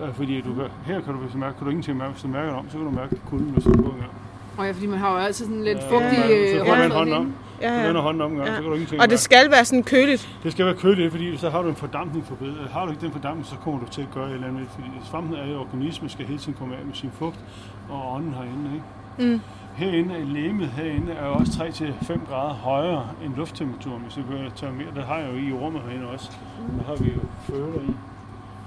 Ja, 0.00 0.08
Fordi 0.10 0.40
du 0.40 0.54
kan, 0.54 0.64
her 0.86 1.00
kan 1.00 1.12
du, 1.12 1.18
hvis 1.18 1.32
du 1.32 1.38
mærker, 1.38 1.54
kan 1.56 1.64
du 1.64 1.70
ingenting 1.70 1.96
mærke, 1.98 2.12
hvis 2.12 2.22
du 2.22 2.28
mærker 2.28 2.48
den 2.48 2.58
om, 2.58 2.66
så 2.70 2.76
kan 2.76 2.86
du 2.86 2.90
mærke 2.92 3.16
kulden, 3.30 3.50
hvis 3.50 3.64
du 3.64 3.70
er 3.70 3.76
på 3.76 3.82
en 3.82 3.98
gang. 4.00 4.10
Og 4.58 4.66
ja, 4.66 4.72
fordi 4.72 4.86
man 4.86 4.98
har 4.98 5.10
jo 5.12 5.18
altid 5.18 5.44
sådan 5.46 5.64
lidt 5.64 5.78
Ja, 5.78 5.90
fugtig 5.90 6.18
så 6.18 6.58
øh, 6.58 6.66
får 6.66 6.76
man 6.76 6.78
håndfred 6.80 6.90
hånden 6.98 7.14
om. 7.14 7.24
Du 7.26 7.32
Ja, 7.60 7.86
ja. 7.86 7.92
hånden 7.92 8.22
om 8.22 8.30
en 8.30 8.36
gang, 8.36 8.48
Ja. 8.48 8.54
så 8.56 8.60
kan 8.60 8.68
du 8.70 8.74
ingenting 8.74 9.00
Og 9.00 9.04
det 9.06 9.12
mærke. 9.12 9.22
skal 9.22 9.50
være 9.50 9.64
sådan 9.64 9.82
køligt. 9.82 10.38
Det 10.42 10.52
skal 10.52 10.66
være 10.66 10.74
køligt, 10.74 11.10
fordi 11.10 11.36
så 11.36 11.50
har 11.50 11.62
du 11.62 11.68
en 11.68 11.74
fordampning 11.76 12.26
på 12.26 12.34
bedet. 12.34 12.68
Har 12.72 12.84
du 12.84 12.90
ikke 12.90 13.00
den 13.04 13.12
fordampning, 13.12 13.46
så 13.46 13.56
kommer 13.64 13.80
du 13.80 13.86
til 13.90 14.02
at 14.02 14.08
gøre 14.14 14.28
et 14.28 14.34
eller 14.34 14.46
andet. 14.46 14.66
Fordi 14.70 14.86
svampen 15.10 15.34
er 15.34 15.46
jo 15.52 15.60
organisme, 15.60 16.08
skal 16.08 16.26
hele 16.26 16.38
tiden 16.38 16.54
komme 16.58 16.76
af 16.76 16.84
med 16.86 16.94
sin 16.94 17.10
fugt 17.18 17.40
og 17.90 18.12
ånden 18.14 18.34
herinde. 18.34 18.70
Ikke? 18.74 19.32
Mm. 19.32 19.40
Herinde 19.76 20.14
er 20.14 20.24
lemet 20.24 20.68
herinde 20.68 21.12
er 21.12 21.26
jo 21.26 21.32
også 21.32 21.52
3-5 21.52 22.28
grader 22.30 22.54
højere 22.54 23.06
end 23.24 23.34
lufttemperaturen. 23.36 24.02
Hvis 24.02 24.18
at 24.46 24.52
tage 24.56 24.72
mere, 24.72 24.86
der 24.94 25.04
har 25.04 25.16
jeg 25.18 25.28
jo 25.32 25.36
i 25.48 25.52
rummet 25.62 25.82
herinde 25.88 26.06
også. 26.08 26.30
Der 26.78 26.84
har 26.86 26.96
vi 27.04 27.10
jo 27.10 27.20
føler 27.54 27.80
i. 27.90 27.94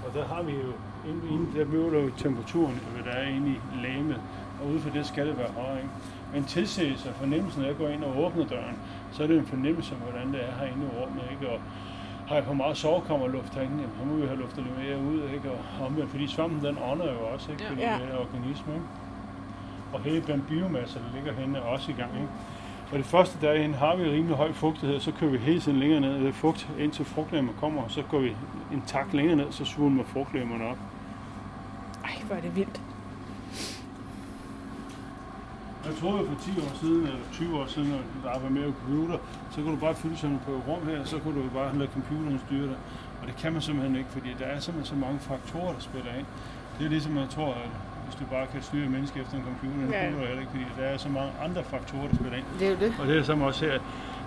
Og 0.07 0.13
der 0.13 0.25
har 0.25 0.41
vi 0.43 0.51
jo, 0.51 0.71
inde, 1.09 1.21
inde 1.33 1.59
der 1.59 1.65
måler 1.65 1.99
jo 1.99 2.09
temperaturen, 2.17 2.79
hvad 2.93 3.03
der 3.13 3.19
er 3.19 3.27
inde 3.29 3.49
i 3.49 3.59
lægemet. 3.83 4.21
Og 4.61 4.67
ude 4.69 4.79
for 4.79 4.89
det 4.89 5.05
skal 5.05 5.27
det 5.27 5.37
være 5.37 5.51
højere. 5.57 5.77
Ikke? 5.77 5.89
Men 6.33 6.43
tilsættelse 6.43 7.09
og 7.09 7.15
fornemmelsen, 7.15 7.61
når 7.61 7.67
jeg 7.67 7.77
går 7.77 7.87
ind 7.87 8.03
og 8.03 8.25
åbner 8.25 8.45
døren, 8.45 8.77
så 9.11 9.23
er 9.23 9.27
det 9.27 9.37
en 9.37 9.45
fornemmelse 9.45 9.95
af, 9.95 10.01
hvordan 10.01 10.33
det 10.33 10.41
er 10.49 10.51
herinde 10.59 10.85
i 10.85 10.89
rummet. 10.99 11.23
Ikke? 11.31 11.49
Og 11.53 11.59
har 12.27 12.35
jeg 12.35 12.43
for 12.43 12.53
meget 12.53 12.77
sovekammerluft 12.77 13.55
herinde, 13.55 13.77
jamen, 13.81 13.95
så 13.99 14.05
må 14.05 14.15
vi 14.15 14.27
have 14.27 14.39
luftet 14.39 14.63
lidt 14.63 14.77
mere 14.77 14.97
ud, 15.11 15.21
ikke? 15.35 15.51
Og 15.51 15.85
omvendt, 15.85 16.09
fordi 16.11 16.27
svampen, 16.27 16.65
den 16.65 16.77
ånder 16.91 17.13
jo 17.13 17.19
også, 17.33 17.51
ikke? 17.51 17.63
Ja. 17.77 17.93
Er 17.93 18.17
organisme, 18.25 18.73
ikke? 18.73 18.85
Og 19.93 19.99
hele 20.01 20.23
den 20.27 20.41
biomasse, 20.49 20.99
der 20.99 21.15
ligger 21.15 21.33
henne, 21.41 21.57
er 21.57 21.61
også 21.61 21.91
i 21.91 21.95
gang, 22.01 22.11
ikke? 22.15 22.29
Og 22.91 22.97
det 22.97 23.05
første 23.05 23.37
herinde 23.41 23.75
har 23.75 23.95
vi 23.95 24.03
rimelig 24.03 24.35
høj 24.35 24.53
fugtighed, 24.53 24.99
så 24.99 25.11
kører 25.11 25.31
vi 25.31 25.37
hele 25.37 25.61
tiden 25.61 25.79
længere 25.79 26.01
ned 26.01 26.27
i 26.27 26.31
fugt, 26.31 26.69
indtil 26.79 27.05
frugtlemmer 27.05 27.53
kommer, 27.59 27.81
og 27.81 27.91
så 27.91 28.01
går 28.01 28.19
vi 28.19 28.35
en 28.73 28.83
takt 28.87 29.13
længere 29.13 29.35
ned, 29.35 29.51
så 29.51 29.65
svulmer 29.65 30.03
frugtlemmerne 30.03 30.65
op. 30.65 30.77
Ej, 32.03 32.21
hvor 32.27 32.35
er 32.35 32.41
det 32.41 32.55
vildt. 32.55 32.81
Jeg 35.85 35.95
troede 35.95 36.27
for 36.27 36.35
10 36.41 36.51
år 36.59 36.75
siden, 36.81 37.03
eller 37.03 37.19
20 37.33 37.59
år 37.59 37.65
siden, 37.65 37.89
når 37.89 38.31
der 38.31 38.39
var 38.39 38.49
mere 38.49 38.73
computer, 38.81 39.17
så 39.51 39.61
kunne 39.61 39.71
du 39.71 39.79
bare 39.79 39.95
fylde 39.95 40.17
sådan 40.17 40.39
på 40.45 40.51
rum 40.51 40.87
her, 40.87 41.03
så 41.05 41.19
kunne 41.19 41.43
du 41.43 41.49
bare 41.53 41.77
lade 41.77 41.89
computeren 41.93 42.41
styre 42.45 42.67
dig. 42.67 42.77
Og 43.21 43.27
det 43.27 43.35
kan 43.35 43.53
man 43.53 43.61
simpelthen 43.61 43.95
ikke, 43.95 44.09
fordi 44.09 44.29
der 44.39 44.45
er 44.45 44.59
simpelthen 44.59 44.97
så 44.97 45.05
mange 45.05 45.19
faktorer, 45.19 45.73
der 45.73 45.79
spiller 45.79 46.13
ind. 46.19 46.25
Det 46.79 46.85
er 46.85 46.89
ligesom, 46.89 47.17
jeg 47.17 47.29
tror, 47.29 47.53
at 47.53 47.69
hvis 48.07 48.15
du 48.21 48.25
bare 48.35 48.47
kan 48.53 48.61
styre 48.61 48.83
et 48.85 48.91
menneske 48.91 49.19
efter 49.21 49.35
en 49.37 49.43
computer, 49.43 49.85
det 49.85 49.93
Ja. 49.93 50.05
kunne 50.09 50.21
du 50.21 50.25
heller 50.25 50.39
ikke, 50.43 50.51
fordi 50.51 50.65
der 50.79 50.85
er 50.93 50.97
så 50.97 51.09
mange 51.09 51.31
andre 51.45 51.63
faktorer, 51.63 52.07
der 52.07 52.15
spiller 52.15 52.37
ind. 52.37 52.45
Det 52.59 52.67
er 52.67 52.71
jo 52.71 52.77
det. 52.79 52.93
Og 53.01 53.07
det 53.07 53.17
er 53.17 53.23
som 53.23 53.41
også 53.41 53.65
her, 53.65 53.79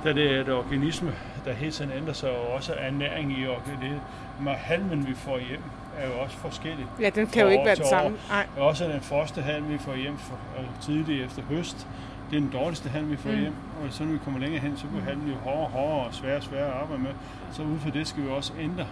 da 0.04 0.12
det 0.12 0.32
er 0.36 0.40
et 0.40 0.48
organisme, 0.48 1.12
der 1.44 1.52
hele 1.52 1.72
tiden 1.72 1.90
ændrer 1.98 2.12
sig, 2.12 2.30
og 2.30 2.48
også 2.56 2.72
ernæring 2.78 3.38
i 3.38 3.46
organismet. 3.46 4.00
Men 4.40 4.54
halmen, 4.56 5.06
vi 5.06 5.14
får 5.14 5.38
hjem, 5.48 5.62
er 5.98 6.06
jo 6.06 6.12
også 6.22 6.36
forskellig. 6.36 6.86
Ja, 7.00 7.10
den 7.10 7.26
kan 7.26 7.42
jo 7.42 7.48
ikke 7.48 7.64
være 7.64 7.74
den 7.74 7.84
samme. 7.84 8.16
Nej. 8.28 8.46
Og 8.56 8.66
også 8.66 8.84
den 8.84 9.00
første 9.00 9.42
halm, 9.42 9.68
vi 9.68 9.78
får 9.78 9.94
hjem 9.96 10.18
for, 10.18 10.38
tidligt 10.80 11.24
efter 11.26 11.42
høst, 11.42 11.86
det 12.30 12.36
er 12.36 12.40
den 12.40 12.50
dårligste 12.50 12.88
halm, 12.88 13.10
vi 13.10 13.16
får 13.16 13.28
Mm. 13.30 13.34
mm. 13.36 13.40
hjem. 13.40 13.54
Og 13.84 13.92
så 13.92 14.04
når 14.04 14.12
vi 14.12 14.18
kommer 14.24 14.40
længere 14.40 14.60
hen, 14.62 14.76
så 14.76 14.86
bliver 14.86 15.04
halmen 15.04 15.28
jo 15.28 15.34
hårdere 15.36 15.64
og 15.64 15.70
hårdere 15.70 16.06
og 16.06 16.14
sværere 16.14 16.36
og 16.36 16.42
sværere 16.42 16.66
at 16.74 16.80
arbejde 16.82 17.02
med. 17.02 17.10
Så 17.52 17.62
ud 17.62 17.78
for 17.78 17.90
det 17.90 18.06
skal 18.08 18.22
vi 18.24 18.28
også 18.28 18.52
ændre. 18.60 18.86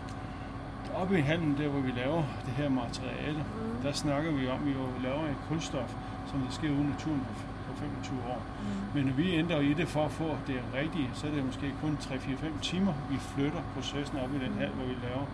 Oppe 1.00 1.18
i 1.18 1.20
halmen, 1.20 1.56
der 1.58 1.68
hvor 1.68 1.80
vi 1.80 1.92
laver 2.02 2.22
det 2.46 2.52
her 2.60 2.68
materiale, 2.68 3.38
mm. 3.38 3.82
der 3.82 3.92
snakker 3.92 4.30
vi 4.32 4.48
om, 4.48 4.60
at 4.60 4.66
vi 4.66 4.72
jo 4.72 4.86
laver 5.02 5.24
et 5.24 5.40
kulstof, 5.48 5.90
som 6.30 6.36
der 6.40 6.50
sker 6.50 6.68
i 6.68 6.82
naturen 6.94 7.22
på, 7.28 7.32
på 7.66 7.72
25 7.80 8.18
år. 8.32 8.42
Mm. 8.42 8.94
Men 8.94 9.02
når 9.06 9.12
vi 9.12 9.34
ændrer 9.34 9.60
i 9.60 9.72
det 9.80 9.88
for 9.88 10.04
at 10.04 10.10
få 10.10 10.28
det 10.46 10.60
rigtige, 10.74 11.10
så 11.14 11.26
er 11.26 11.30
det 11.30 11.44
måske 11.44 11.66
kun 11.82 11.98
3-4-5 12.00 12.60
timer, 12.62 12.92
vi 13.10 13.18
flytter 13.18 13.62
processen 13.74 14.18
op 14.18 14.30
i 14.34 14.38
den 14.44 14.52
hal, 14.58 14.68
hvor 14.68 14.86
vi 14.92 14.96
laver, 15.06 15.24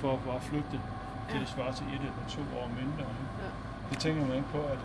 for 0.00 0.12
at 0.12 0.20
bare 0.26 0.40
flytte 0.40 0.68
det 0.72 0.80
til 1.30 1.40
det 1.40 1.48
svarer 1.48 1.72
til 1.72 1.86
et 1.86 1.92
eller 1.92 2.12
to 2.28 2.40
år 2.60 2.66
mindre. 2.80 3.04
Ja. 3.42 3.50
Det 3.90 3.98
tænker 3.98 4.26
man 4.26 4.36
ikke 4.36 4.48
på, 4.48 4.58
at 4.74 4.78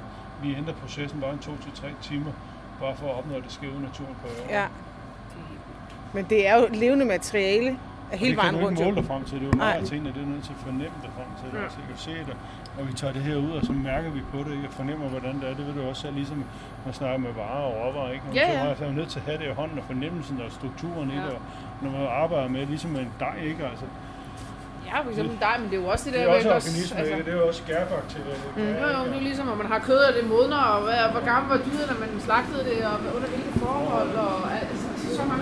vi 0.44 0.56
ændrer 0.56 0.74
processen 0.74 1.22
bare 1.22 1.34
en 1.34 1.39
2-3 1.39 1.88
timer, 2.01 2.32
bare 2.79 2.96
for 2.96 3.08
at 3.08 3.15
opnå, 3.17 3.36
at 3.36 3.44
det 3.44 3.60
i 3.63 3.65
naturen 3.65 4.15
på 4.22 4.27
år. 4.27 4.48
Ja. 4.50 4.67
Men 6.13 6.25
det 6.29 6.48
er 6.48 6.56
jo 6.56 6.67
levende 6.74 7.06
materiale 7.06 7.79
hele 8.11 8.19
det 8.19 8.27
kan 8.27 8.37
vejen 8.43 8.53
du 8.55 8.65
rundt. 8.65 8.79
ikke 8.79 8.91
måle 8.91 9.07
frem 9.11 9.23
til. 9.29 9.35
Det 9.39 9.45
er 9.47 9.51
jo 9.53 9.57
meget 9.65 9.77
af 9.81 9.85
tingene, 9.91 10.09
det 10.15 10.21
er 10.25 10.29
nødt 10.33 10.43
til 10.49 10.53
at 10.57 10.61
fornemme 10.67 10.97
dig 11.05 11.11
frem 11.17 11.29
til. 11.39 11.47
Det. 11.53 11.63
Altså, 11.65 11.77
jeg 11.81 11.87
kan 11.91 11.97
se 12.07 12.13
det, 12.29 12.35
og 12.79 12.83
vi 12.89 12.93
tager 13.01 13.13
det 13.17 13.23
her 13.29 13.35
ud, 13.45 13.51
og 13.59 13.61
så 13.69 13.73
mærker 13.89 14.09
vi 14.17 14.21
på 14.33 14.37
det, 14.45 14.51
ikke? 14.57 14.67
og 14.69 14.73
fornemmer, 14.81 15.07
hvordan 15.15 15.33
det 15.41 15.45
er. 15.49 15.53
Det 15.59 15.63
ved 15.67 15.73
du 15.79 15.81
også 15.89 16.01
selv, 16.01 16.15
ligesom 16.21 16.39
man 16.85 16.93
snakker 16.99 17.17
med 17.27 17.33
varer 17.41 17.65
og 17.69 17.73
råvarer. 17.81 18.11
Ikke? 18.15 18.25
Ja, 18.39 18.47
Så 18.47 18.83
ja. 18.83 18.85
er 18.85 18.89
man 18.91 18.97
nødt 19.01 19.09
til 19.13 19.19
at 19.21 19.25
have 19.29 19.37
det 19.41 19.47
i 19.51 19.55
hånden, 19.61 19.77
og 19.81 19.85
fornemmelsen 19.91 20.35
og 20.45 20.49
strukturen 20.59 21.07
i 21.11 21.17
Ja. 21.19 21.25
det. 21.25 21.33
Og 21.37 21.41
når 21.83 21.89
man 21.95 22.01
arbejder 22.23 22.49
med, 22.55 22.61
ligesom 22.73 22.89
med 22.95 23.01
en 23.07 23.11
dej, 23.25 23.35
ikke? 23.51 23.63
Altså, 23.71 23.85
Ja, 24.91 24.97
for 25.05 25.09
eksempel 25.13 25.35
dig, 25.47 25.55
men 25.61 25.67
det 25.71 25.77
er 25.77 25.81
jo 25.83 25.87
også 25.93 26.05
det 26.05 26.13
det 26.13 26.21
der... 26.21 26.27
er 26.27 26.35
også 26.35 26.47
med, 26.47 26.55
organisme, 26.55 26.97
altså, 26.99 27.13
ikke? 27.13 27.25
det 27.27 27.31
er 27.35 27.39
jo 27.41 27.47
også 27.51 27.61
skærbakterier. 27.65 28.39
Mm. 28.57 28.73
Jo, 28.81 28.85
jo, 28.97 29.01
det 29.11 29.17
er 29.21 29.25
ligesom, 29.29 29.45
at 29.53 29.57
man 29.63 29.69
har 29.73 29.79
kød, 29.89 30.01
og 30.09 30.13
det 30.17 30.23
modner, 30.33 30.61
og 30.73 30.79
hvad, 30.87 30.99
hvor 31.13 31.23
gammel 31.31 31.47
var 31.53 31.59
dyret, 31.67 31.85
når 31.91 31.97
man 32.03 32.09
slagtede 32.27 32.63
det, 32.69 32.77
og 32.91 32.95
under 33.15 33.27
hvilke 33.33 33.51
forhold, 33.65 34.11
og 34.27 34.33
altså, 34.53 34.56
så 34.56 34.56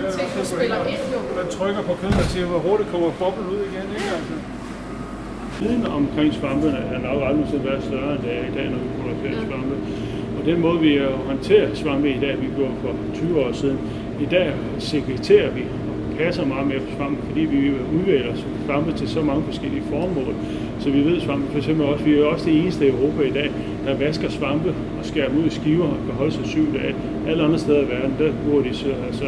mange 0.06 0.18
ting, 0.18 0.30
der 0.38 0.44
spiller 0.54 0.80
ind 0.94 1.04
jo. 1.14 1.18
Man 1.40 1.48
trykker 1.56 1.82
på 1.88 1.92
kødet 2.00 2.18
og 2.24 2.28
siger, 2.32 2.46
hvor 2.52 2.60
hurtigt 2.68 2.88
kommer 2.92 3.10
boblen 3.22 3.46
ud 3.54 3.60
igen. 3.70 3.86
Ikke? 3.98 4.10
Altså. 4.18 4.34
Viden 5.60 5.86
omkring 5.98 6.34
svampene 6.34 6.78
er 6.94 7.00
nok 7.08 7.18
aldrig 7.28 7.46
til 7.50 7.64
været 7.68 7.82
større 7.88 8.12
end 8.14 8.22
det 8.26 8.32
er 8.40 8.44
i 8.50 8.54
dag, 8.58 8.66
når 8.72 8.80
vi 8.84 8.88
producerer 9.00 9.46
svampe. 9.48 9.74
Og 10.38 10.42
den 10.50 10.58
måde, 10.60 10.78
vi 10.80 10.92
håndterer 11.30 11.74
svampe 11.74 12.08
i 12.10 12.20
dag, 12.20 12.34
vi 12.42 12.48
gjorde 12.56 12.74
for 12.82 12.92
20 13.14 13.40
år 13.44 13.52
siden, 13.52 13.78
i 14.20 14.26
dag 14.36 14.48
sekreterer 14.78 15.50
vi 15.50 15.62
og 15.90 16.18
passer 16.18 16.44
meget 16.44 16.66
mere 16.66 16.78
på 16.78 16.90
svampe, 16.96 17.20
fordi 17.28 17.40
vi 17.40 17.60
udvælger 17.96 18.34
svampe 18.66 18.92
til 18.92 19.08
så 19.08 19.20
mange 19.22 19.42
forskellige 19.44 19.82
formål. 19.90 20.34
Så 20.80 20.90
vi 20.90 21.00
ved 21.04 21.20
svampe 21.20 21.46
for 21.50 21.58
eksempel 21.58 21.86
også, 21.86 22.04
vi 22.04 22.18
er 22.18 22.24
også 22.24 22.46
det 22.46 22.58
eneste 22.60 22.86
i 22.86 22.90
Europa 22.90 23.22
i 23.22 23.30
dag, 23.30 23.50
der 23.86 23.94
vasker 24.06 24.28
svampe 24.30 24.68
og 24.98 25.04
skærer 25.10 25.28
dem 25.28 25.38
ud 25.38 25.46
i 25.46 25.50
skiver 25.50 25.84
og 25.84 25.98
kan 26.06 26.14
holde 26.20 26.32
sig 26.32 26.46
syv 26.46 26.66
dage. 26.74 26.94
Alle 27.28 27.42
andre 27.42 27.58
steder 27.58 27.80
i 27.80 27.88
verden, 27.94 28.14
der 28.18 28.28
bruger 28.44 28.62
de 28.62 28.74
så, 28.74 28.88
altså 29.08 29.24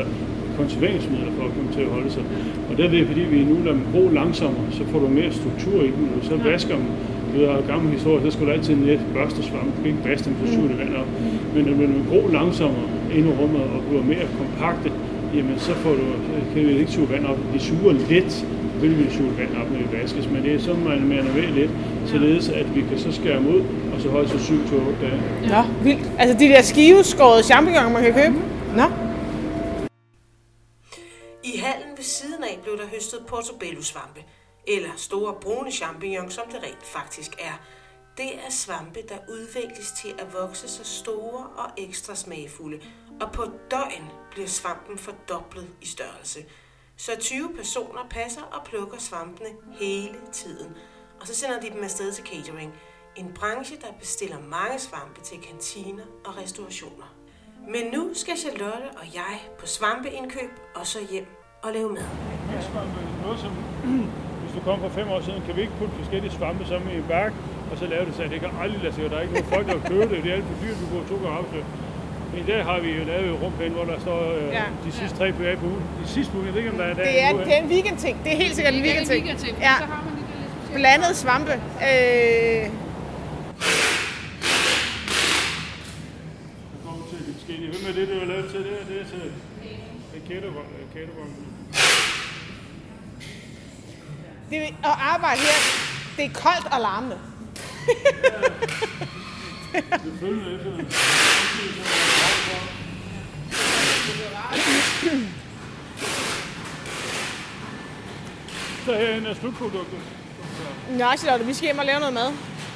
konserveringsmidler 0.57 1.33
for 1.37 1.45
at 1.49 1.53
komme 1.57 1.71
til 1.77 1.81
at 1.81 1.91
holde 1.97 2.11
sig. 2.17 2.23
Og 2.71 2.77
det 2.77 2.85
er 2.85 2.91
det, 2.91 3.07
fordi 3.07 3.21
vi 3.21 3.38
nu 3.45 3.57
lader 3.65 3.77
dem 3.79 3.85
gro 3.93 4.03
langsommere, 4.21 4.67
så 4.71 4.83
får 4.91 4.99
du 4.99 5.09
mere 5.09 5.33
struktur 5.41 5.79
i 5.88 5.91
dem, 5.97 6.05
og 6.17 6.23
så 6.29 6.35
vasker 6.50 6.75
dem. 6.81 6.87
Du 7.33 7.38
ved, 7.41 7.49
gammel 7.73 7.93
historie, 7.93 8.21
så 8.25 8.31
skulle 8.31 8.49
du 8.50 8.57
altid 8.59 8.75
ned 8.75 8.99
børste 9.15 9.43
svampe, 9.43 9.71
du 9.77 9.81
kan 9.83 9.91
ikke 9.93 10.05
vaske 10.11 10.25
dem, 10.29 10.35
så 10.43 10.55
suger 10.55 10.69
det 10.69 10.79
vand 10.79 10.95
op. 11.03 11.11
Men 11.55 11.65
når 11.65 11.87
de 11.87 12.05
gro 12.11 12.21
langsommere 12.38 12.88
ind 13.17 13.27
i 13.31 13.33
rummet 13.41 13.62
og 13.75 13.81
bliver 13.88 14.05
mere 14.12 14.27
kompakte, 14.41 14.91
jamen 15.37 15.59
så 15.67 15.73
får 15.83 15.91
du, 15.91 16.05
kan 16.55 16.69
vi 16.69 16.73
ikke 16.83 16.93
suge 16.93 17.11
vand 17.11 17.25
op. 17.27 17.38
De 17.55 17.61
suger 17.61 17.93
lidt, 18.12 18.47
op, 19.61 19.71
når 19.71 19.79
de 19.79 19.93
vaskes, 19.93 20.27
men 20.27 20.43
det 20.43 20.55
er 20.55 20.59
så 20.59 20.75
man 20.75 21.09
maner 21.09 21.33
ved 21.33 21.43
lidt, 21.43 21.71
således 22.07 22.49
at 22.49 22.75
vi 22.75 22.81
kan 22.81 22.99
så 22.99 23.13
skære 23.13 23.37
dem 23.37 23.47
ud, 23.47 23.61
og 23.95 24.01
så 24.01 24.09
holde 24.09 24.29
sig 24.29 24.41
7 24.41 24.67
til 24.67 24.77
8 24.77 24.97
dage. 25.03 25.21
Nå, 25.49 25.62
vildt. 25.85 26.11
Altså 26.19 26.38
de 26.38 26.45
der 26.45 26.62
skiveskårede 26.62 27.43
champignoner, 27.43 27.91
man 27.91 28.03
kan 28.03 28.14
købe. 28.14 28.35
Nå. 28.77 28.87
I 31.45 31.57
hallen 31.57 31.93
ved 31.97 32.05
siden 32.05 32.45
af 32.45 32.59
blev 32.62 32.77
der 32.77 32.87
høstet 32.95 33.21
portobello-svampe, 33.27 34.21
eller 34.67 34.91
store 34.97 35.35
brune 35.41 35.71
champignon, 35.73 36.31
som 36.31 36.45
det 36.53 36.62
rent 36.62 36.87
faktisk 36.97 37.31
er. 37.38 37.61
Det 38.17 38.31
er 38.47 38.51
svampe, 38.51 39.01
der 39.09 39.19
udvikles 39.29 39.93
til 40.03 40.12
at 40.19 40.27
vokse 40.41 40.69
så 40.69 40.85
store 40.85 41.43
og 41.57 41.69
ekstra 41.77 42.14
smagfulde, 42.14 42.79
og 43.21 43.33
på 43.33 43.43
døgn 43.71 44.05
bliver 44.31 44.49
svampen 44.49 44.99
fordoblet 44.99 45.67
i 45.83 45.87
størrelse. 45.87 46.41
Så 47.01 47.13
20 47.21 47.49
personer 47.57 48.05
passer 48.11 48.43
og 48.43 48.61
plukker 48.65 48.99
svampene 48.99 49.51
hele 49.81 50.19
tiden, 50.33 50.71
og 51.21 51.27
så 51.27 51.35
sender 51.35 51.61
de 51.61 51.71
dem 51.71 51.83
afsted 51.85 52.13
til 52.13 52.25
catering. 52.25 52.73
En 53.17 53.29
branche, 53.39 53.77
der 53.85 53.93
bestiller 54.01 54.39
mange 54.57 54.79
svampe 54.79 55.21
til 55.21 55.39
kantiner 55.49 56.07
og 56.27 56.33
restaurationer. 56.43 57.09
Men 57.75 57.83
nu 57.95 58.11
skal 58.15 58.35
Charlotte 58.45 58.89
og 59.01 59.07
jeg 59.15 59.35
på 59.59 59.67
svampeindkøb 59.67 60.51
og 60.75 60.87
så 60.87 60.99
hjem 61.11 61.27
og 61.63 61.73
lave 61.73 61.89
mad. 61.93 62.09
Noget 63.23 63.39
som, 63.45 63.53
hvis 64.43 64.53
du 64.57 64.61
kom 64.61 64.81
for 64.81 64.89
fem 64.89 65.09
år 65.09 65.21
siden, 65.21 65.43
kan 65.47 65.57
vi 65.57 65.61
ikke 65.61 65.77
putte 65.79 65.95
forskellige 65.95 66.33
svampe 66.33 66.67
sammen 66.67 66.91
i 66.91 66.97
en 66.97 67.09
bakke, 67.09 67.37
og 67.71 67.79
så 67.79 67.87
lave 67.87 68.07
det 68.07 68.15
så 68.15 68.23
det 68.23 68.41
kan 68.41 68.51
aldrig 68.63 68.81
lade 68.83 68.95
sig 68.95 69.03
gøre. 69.03 69.11
Der 69.11 69.17
er 69.19 69.23
ikke 69.23 69.35
nogen 69.35 69.51
folk, 69.55 69.67
der 69.67 69.75
vil 69.79 69.87
købe 69.93 70.15
det. 70.15 70.25
Det 70.25 70.31
er 70.31 70.37
alt 70.37 70.45
for 70.51 70.57
dyrt, 70.63 70.81
vi 70.81 70.87
bruger 70.91 71.07
to 71.13 71.17
gange 71.25 71.39
opsøg. 71.39 71.65
Men 72.38 72.46
i 72.48 72.51
dag 72.51 72.64
har 72.64 72.81
vi 72.81 72.90
jo 72.90 73.05
lavet 73.05 73.29
et 73.35 73.42
rum 73.42 73.53
herinde, 73.59 73.77
hvor 73.77 73.85
der 73.85 74.01
står 74.01 74.33
øh, 74.33 74.42
Ja. 74.42 74.53
ja. 74.53 74.62
de 74.85 74.92
sidste 74.92 75.16
tre 75.18 75.33
på 75.33 75.38
på 75.61 75.66
ugen. 75.66 75.83
De 76.05 76.09
sidste 76.09 76.33
uge, 76.37 76.44
jeg 76.46 76.55
ved 76.55 76.61
ikke, 76.61 76.70
om 76.72 76.77
der 76.79 76.85
er 76.85 76.94
der 76.94 77.05
Det 77.05 77.22
er, 77.22 77.33
det 77.44 77.55
er 77.57 77.62
en 77.62 77.68
weekendting. 77.68 78.24
Det 78.24 78.33
er 78.33 78.37
helt 78.37 78.55
sikkert 78.55 78.74
en 78.74 78.83
Det 78.83 78.90
er 78.90 79.01
en 79.01 79.09
weekendting. 79.09 79.24
weekendting, 79.27 79.59
Ja. 79.61 79.74
så 79.79 79.85
har 79.85 80.03
man 80.05 80.12
det 80.18 80.24
der 80.33 80.38
lidt. 80.66 80.74
Blandet 80.79 81.16
svampe. 81.16 81.53
Øh, 81.53 81.59
Der. 86.85 87.70
Hvem 87.72 87.88
er 87.88 87.92
det, 87.98 88.09
du 88.09 88.18
har 88.18 88.27
lavet 88.27 88.51
til 88.51 88.59
det? 88.61 88.77
Det 88.88 89.01
er 89.01 89.05
til 89.05 89.33
Kættervognen. 90.29 91.46
det, 94.51 94.57
at 94.61 94.96
arbejde 95.12 95.40
her, 95.40 95.59
det 96.16 96.24
er 96.24 96.31
koldt 96.35 96.66
og 96.74 96.81
larmende. 96.81 97.18
Selvfølgelig 100.05 100.55
efter. 100.57 100.70
Så 108.85 108.93
herinde 108.95 109.31
er 109.31 109.35
slutproduktet. 109.35 109.99
Nå, 110.91 111.05
Charlotte, 111.19 111.47
vi 111.47 111.55
skal 111.55 111.67
hjem 111.67 111.79
og 111.79 111.85
lave 111.85 111.99
noget 112.01 112.15
mad. 112.15 112.27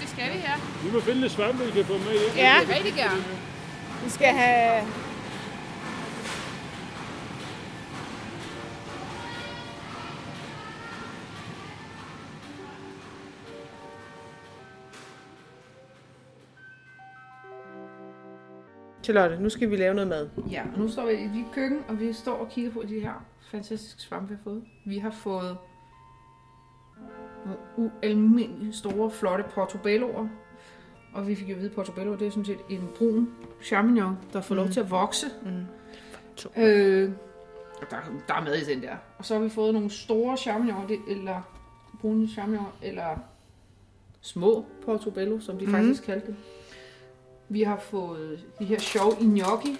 Det 0.01 0.09
skal 0.15 0.25
vi 0.33 0.39
her. 0.39 0.57
Vi 0.85 0.91
må 0.93 1.01
finde 1.01 1.21
lidt 1.21 1.33
svampe, 1.33 1.65
vi 1.65 1.71
kan 1.71 1.85
få 1.85 1.93
med 1.93 2.13
hjem. 2.13 2.37
Ja, 2.37 2.55
Det 2.61 2.69
vil 2.69 2.75
rigtig 2.77 2.95
gerne. 2.95 3.25
vi 4.05 4.11
skal 4.11 4.27
have... 4.27 4.83
Charlotte, 19.03 19.38
nu 19.43 19.49
skal 19.49 19.71
vi 19.71 19.77
lave 19.77 19.95
noget 19.95 20.09
mad. 20.09 20.29
Ja, 20.51 20.62
og 20.75 20.79
nu 20.81 20.88
står 20.88 21.07
vi 21.07 21.12
i 21.12 21.29
dit 21.35 21.47
køkken, 21.55 21.79
og 21.88 22.01
vi 22.01 22.12
står 22.12 22.33
og 22.35 22.49
kigger 22.49 22.71
på 22.71 22.83
de 22.88 23.01
her 23.01 23.25
fantastiske 23.51 24.03
svampe, 24.03 24.29
vi 24.35 24.38
har 24.38 24.45
fået. 24.45 24.62
Vi 24.85 24.99
har 24.99 25.11
fået 25.11 25.57
nogle 27.45 27.59
ualmindeligt 27.77 28.77
store, 28.77 29.11
flotte 29.11 29.45
portobelloer. 29.55 30.29
Og 31.15 31.29
vi 31.29 31.35
fik 31.35 31.49
jo 31.49 31.55
at 31.55 31.59
vide, 31.61 31.71
at 31.71 31.75
portobello 31.77 32.15
det 32.15 32.27
er 32.27 32.31
sådan 32.31 32.45
set 32.45 32.59
en 32.71 32.88
brun 32.99 33.29
champignon, 33.62 34.17
der 34.33 34.41
får 34.41 34.55
lov 34.55 34.69
til 34.69 34.81
at 34.81 34.91
vokse. 34.91 35.27
Mm. 35.45 36.62
Øh, 36.62 37.11
der, 37.91 37.97
der 38.29 38.35
er 38.35 38.45
mad 38.45 38.55
i 38.55 38.65
den 38.65 38.83
der. 38.83 38.97
Og 39.19 39.25
så 39.25 39.35
har 39.35 39.43
vi 39.43 39.49
fået 39.49 39.75
nogle 39.75 39.91
store 39.91 40.37
champignoner, 40.37 40.87
det- 40.87 41.01
eller 41.09 41.41
brune 42.01 42.29
champignoner, 42.29 42.77
eller 42.83 43.17
små 44.21 44.65
portobello, 44.85 45.41
som 45.41 45.59
de 45.59 45.67
mm. 45.67 45.73
faktisk 45.73 46.03
kaldte 46.05 46.27
det. 46.27 46.37
Vi 47.53 47.62
har 47.62 47.79
fået 47.79 48.45
de 48.59 48.65
her 48.65 48.79
sjove 48.79 49.17
gnocchi, 49.21 49.77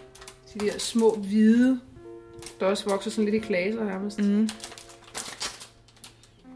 de 0.55 0.59
der 0.59 0.79
små 0.79 1.15
hvide, 1.15 1.81
der 2.61 2.67
også 2.67 2.91
vokser 2.91 3.11
sådan 3.11 3.25
lidt 3.25 3.45
i 3.45 3.47
klaser 3.47 3.85
nærmest. 3.85 4.19
Mm. 4.19 4.49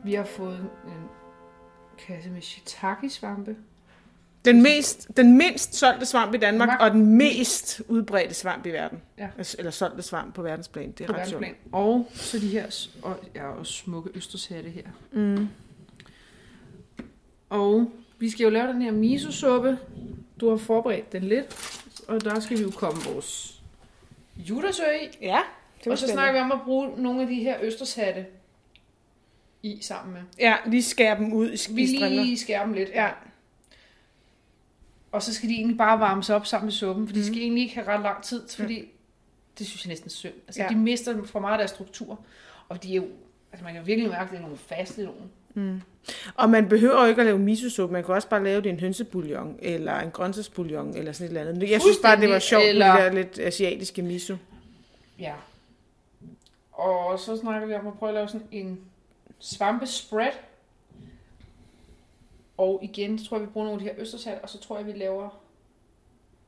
Vi 0.04 0.14
har 0.14 0.24
fået 0.24 0.58
en 0.58 1.08
kasse 2.06 2.30
med 2.30 2.42
shiitake-svampe. 2.42 3.56
Den, 4.44 4.62
mest, 4.62 5.08
den 5.16 5.36
mindst 5.36 5.74
solgte 5.74 6.06
svamp 6.06 6.34
i 6.34 6.38
Danmark, 6.38 6.68
Danmark. 6.68 6.90
og 6.90 6.90
den 6.90 7.06
mest 7.06 7.82
udbredte 7.88 8.34
svamp 8.34 8.66
i 8.66 8.70
verden. 8.70 9.02
Ja. 9.18 9.28
Altså, 9.38 9.56
Eller 9.58 9.70
solgte 9.70 10.02
svamp 10.02 10.34
på 10.34 10.42
verdensplan. 10.42 10.92
Det 10.92 11.00
er 11.00 11.06
på 11.06 11.18
ret 11.18 11.28
sjovt. 11.28 11.44
Og 11.72 12.08
så 12.14 12.38
de 12.38 12.48
her 12.48 12.88
og, 13.02 13.16
ja, 13.34 13.48
og 13.48 13.66
smukke 13.66 14.10
østershatte 14.14 14.70
her. 14.70 14.86
Mm. 15.12 15.48
Og 17.48 17.90
vi 18.18 18.30
skal 18.30 18.44
jo 18.44 18.50
lave 18.50 18.68
den 18.68 18.82
her 18.82 18.92
miso-suppe. 18.92 19.78
Du 20.40 20.50
har 20.50 20.56
forberedt 20.56 21.12
den 21.12 21.22
lidt, 21.22 21.46
og 22.08 22.24
der 22.24 22.40
skal 22.40 22.58
vi 22.58 22.62
jo 22.62 22.70
komme 22.70 23.02
vores 23.12 23.60
juttersø 24.36 24.82
i. 25.02 25.16
Ja. 25.22 25.40
Det 25.84 25.92
Og 25.92 25.98
så 25.98 26.08
snakker 26.08 26.32
vi 26.32 26.38
om 26.38 26.52
at 26.52 26.58
bruge 26.64 27.02
nogle 27.02 27.22
af 27.22 27.26
de 27.28 27.34
her 27.34 27.56
østershatte 27.62 28.26
i 29.62 29.78
sammen 29.82 30.14
med. 30.14 30.22
Ja, 30.38 30.56
lige 30.66 30.82
skære 30.82 31.18
dem 31.18 31.32
ud 31.32 31.46
i 31.52 31.72
Vi 31.72 31.86
lige 31.86 32.38
skærer 32.38 32.64
dem 32.64 32.72
lidt. 32.72 32.88
Ja, 32.88 33.08
Og 35.12 35.22
så 35.22 35.34
skal 35.34 35.48
de 35.48 35.54
egentlig 35.54 35.78
bare 35.78 36.00
varmes 36.00 36.30
op 36.30 36.46
sammen 36.46 36.66
med 36.66 36.72
suppen, 36.72 37.06
for 37.08 37.14
de 37.14 37.26
skal 37.26 37.38
egentlig 37.38 37.62
ikke 37.62 37.74
have 37.74 37.86
ret 37.86 38.02
lang 38.02 38.22
tid, 38.22 38.48
fordi 38.48 38.84
det 39.58 39.66
synes 39.66 39.84
jeg 39.84 39.88
næsten 39.88 40.06
er 40.08 40.10
synd. 40.10 40.34
Altså, 40.46 40.62
Ja. 40.62 40.68
de 40.68 40.74
mister 40.76 41.24
for 41.24 41.40
meget 41.40 41.52
af 41.52 41.58
deres 41.58 41.70
struktur, 41.70 42.20
og 42.68 42.82
de 42.82 42.90
er 42.92 42.96
jo, 42.96 43.06
altså 43.52 43.64
man 43.64 43.74
kan 43.74 43.86
virkelig 43.86 44.10
mærke, 44.10 44.24
at 44.24 44.30
det 44.30 44.36
er 44.36 44.42
nogle 44.42 44.56
faste 44.56 45.08
nogle. 45.56 45.82
og 46.34 46.50
man 46.50 46.68
behøver 46.68 47.02
jo 47.02 47.08
ikke 47.08 47.20
at 47.20 47.26
lave 47.26 47.38
miso-suppe. 47.38 47.92
Man 47.92 48.04
kan 48.04 48.14
også 48.14 48.28
bare 48.28 48.44
lave 48.44 48.56
det 48.60 48.66
i 48.66 48.72
en 48.72 48.80
hønsebouillon, 48.80 49.58
eller 49.62 49.98
en 50.00 50.10
grøntsagsbouillon, 50.10 50.96
eller 50.96 51.12
sådan 51.12 51.32
et 51.32 51.38
eller 51.38 51.50
andet. 51.52 51.70
Jeg 51.70 51.80
synes 51.80 51.96
bare, 52.02 52.20
det 52.20 52.28
var 52.30 52.38
sjovt 52.38 52.64
Eller- 52.64 52.94
med 52.94 53.04
det 53.04 53.12
der 53.12 53.18
lidt 53.18 53.38
asiatiske 53.38 54.02
miso. 54.02 54.36
Ja. 55.18 55.34
Og 56.72 57.18
så 57.18 57.36
snakker 57.36 57.66
vi 57.68 57.74
om 57.74 57.86
at 57.86 57.94
prøve 57.98 58.10
at 58.10 58.14
lave 58.14 58.28
sådan 58.28 58.46
en 58.50 58.80
svampespread. 59.38 60.32
Og 62.56 62.80
igen, 62.82 63.18
så 63.18 63.24
tror 63.28 63.36
jeg, 63.36 63.46
vi 63.46 63.52
bruger 63.52 63.66
nogle 63.66 63.80
af 63.80 63.84
de 63.88 63.92
her 63.94 64.02
østersat, 64.02 64.38
og 64.42 64.48
så 64.48 64.58
tror 64.58 64.76
jeg, 64.76 64.86
vi 64.86 64.92
laver 64.92 65.40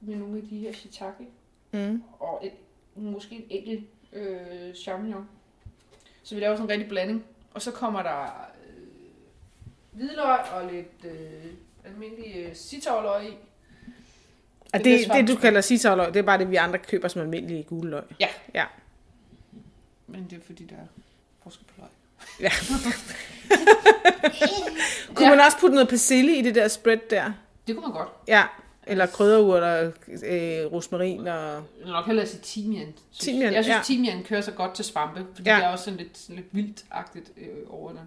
med 0.00 0.16
nogle 0.16 0.36
af 0.36 0.42
de 0.50 0.58
her 0.58 0.72
shiitake. 0.72 1.28
Mm. 1.72 2.02
Og 2.20 2.40
et, 2.44 2.52
måske 2.96 3.34
en 3.34 3.44
enkelt 3.50 3.84
øh, 4.12 4.74
champignon. 4.74 5.28
Så 6.22 6.34
vi 6.34 6.40
laver 6.40 6.54
sådan 6.56 6.66
en 6.66 6.70
rigtig 6.70 6.88
blanding. 6.88 7.24
Og 7.54 7.62
så 7.62 7.70
kommer 7.70 8.02
der 8.02 8.48
hvidløg 9.98 10.38
og 10.52 10.70
lidt 10.72 11.04
øh, 11.04 11.44
almindelig 11.84 12.36
øh, 12.36 12.54
i. 13.24 13.36
Og 14.72 14.78
Det 14.78 14.84
det, 14.84 15.08
det, 15.14 15.28
du 15.28 15.36
kalder 15.36 15.60
sisavløg, 15.60 16.08
det 16.14 16.16
er 16.16 16.22
bare 16.22 16.38
det, 16.38 16.50
vi 16.50 16.56
andre 16.56 16.78
køber 16.78 17.08
som 17.08 17.22
almindelige 17.22 17.62
gule 17.62 17.90
løg. 17.90 18.02
Ja. 18.20 18.28
Ja. 18.54 18.64
Men 20.06 20.26
det 20.30 20.38
er 20.38 20.42
fordi, 20.46 20.64
der 20.64 20.76
er 20.76 20.86
forskel 21.42 21.64
på 21.64 21.72
løg. 21.78 21.88
ja. 22.40 22.50
Kunne 25.14 25.28
man 25.30 25.40
også 25.40 25.58
putte 25.60 25.74
noget 25.74 25.88
persille 25.88 26.36
i 26.36 26.42
det 26.42 26.54
der 26.54 26.68
spread 26.68 26.98
der? 27.10 27.32
Det 27.66 27.76
kunne 27.76 27.86
man 27.86 27.92
godt. 27.96 28.08
Ja. 28.28 28.42
Eller 28.86 29.06
krydderurter, 29.06 29.92
øh, 30.08 30.72
rosmarin 30.72 31.20
og... 31.20 31.26
Jeg 31.54 31.62
vil 31.84 31.92
nok 31.92 32.06
hellere 32.06 32.26
sige 32.26 32.40
timian. 32.40 32.94
Synes- 33.10 33.24
Timian, 33.24 33.52
jeg 33.52 33.64
synes, 33.64 33.72
ja. 33.74 33.76
ja. 33.76 33.82
timian 33.82 34.24
kører 34.24 34.40
så 34.40 34.52
godt 34.52 34.74
til 34.74 34.84
svampe, 34.84 35.26
fordi 35.34 35.48
Ja. 35.48 35.54
ja. 35.54 35.60
det 35.60 35.66
er 35.66 35.70
også 35.72 35.84
sådan 35.84 35.98
lidt, 35.98 36.18
sådan 36.18 36.36
lidt 36.36 36.46
vildt-agtigt 36.52 37.40
øh, 37.40 37.46
over 37.70 37.92
det. 37.92 38.00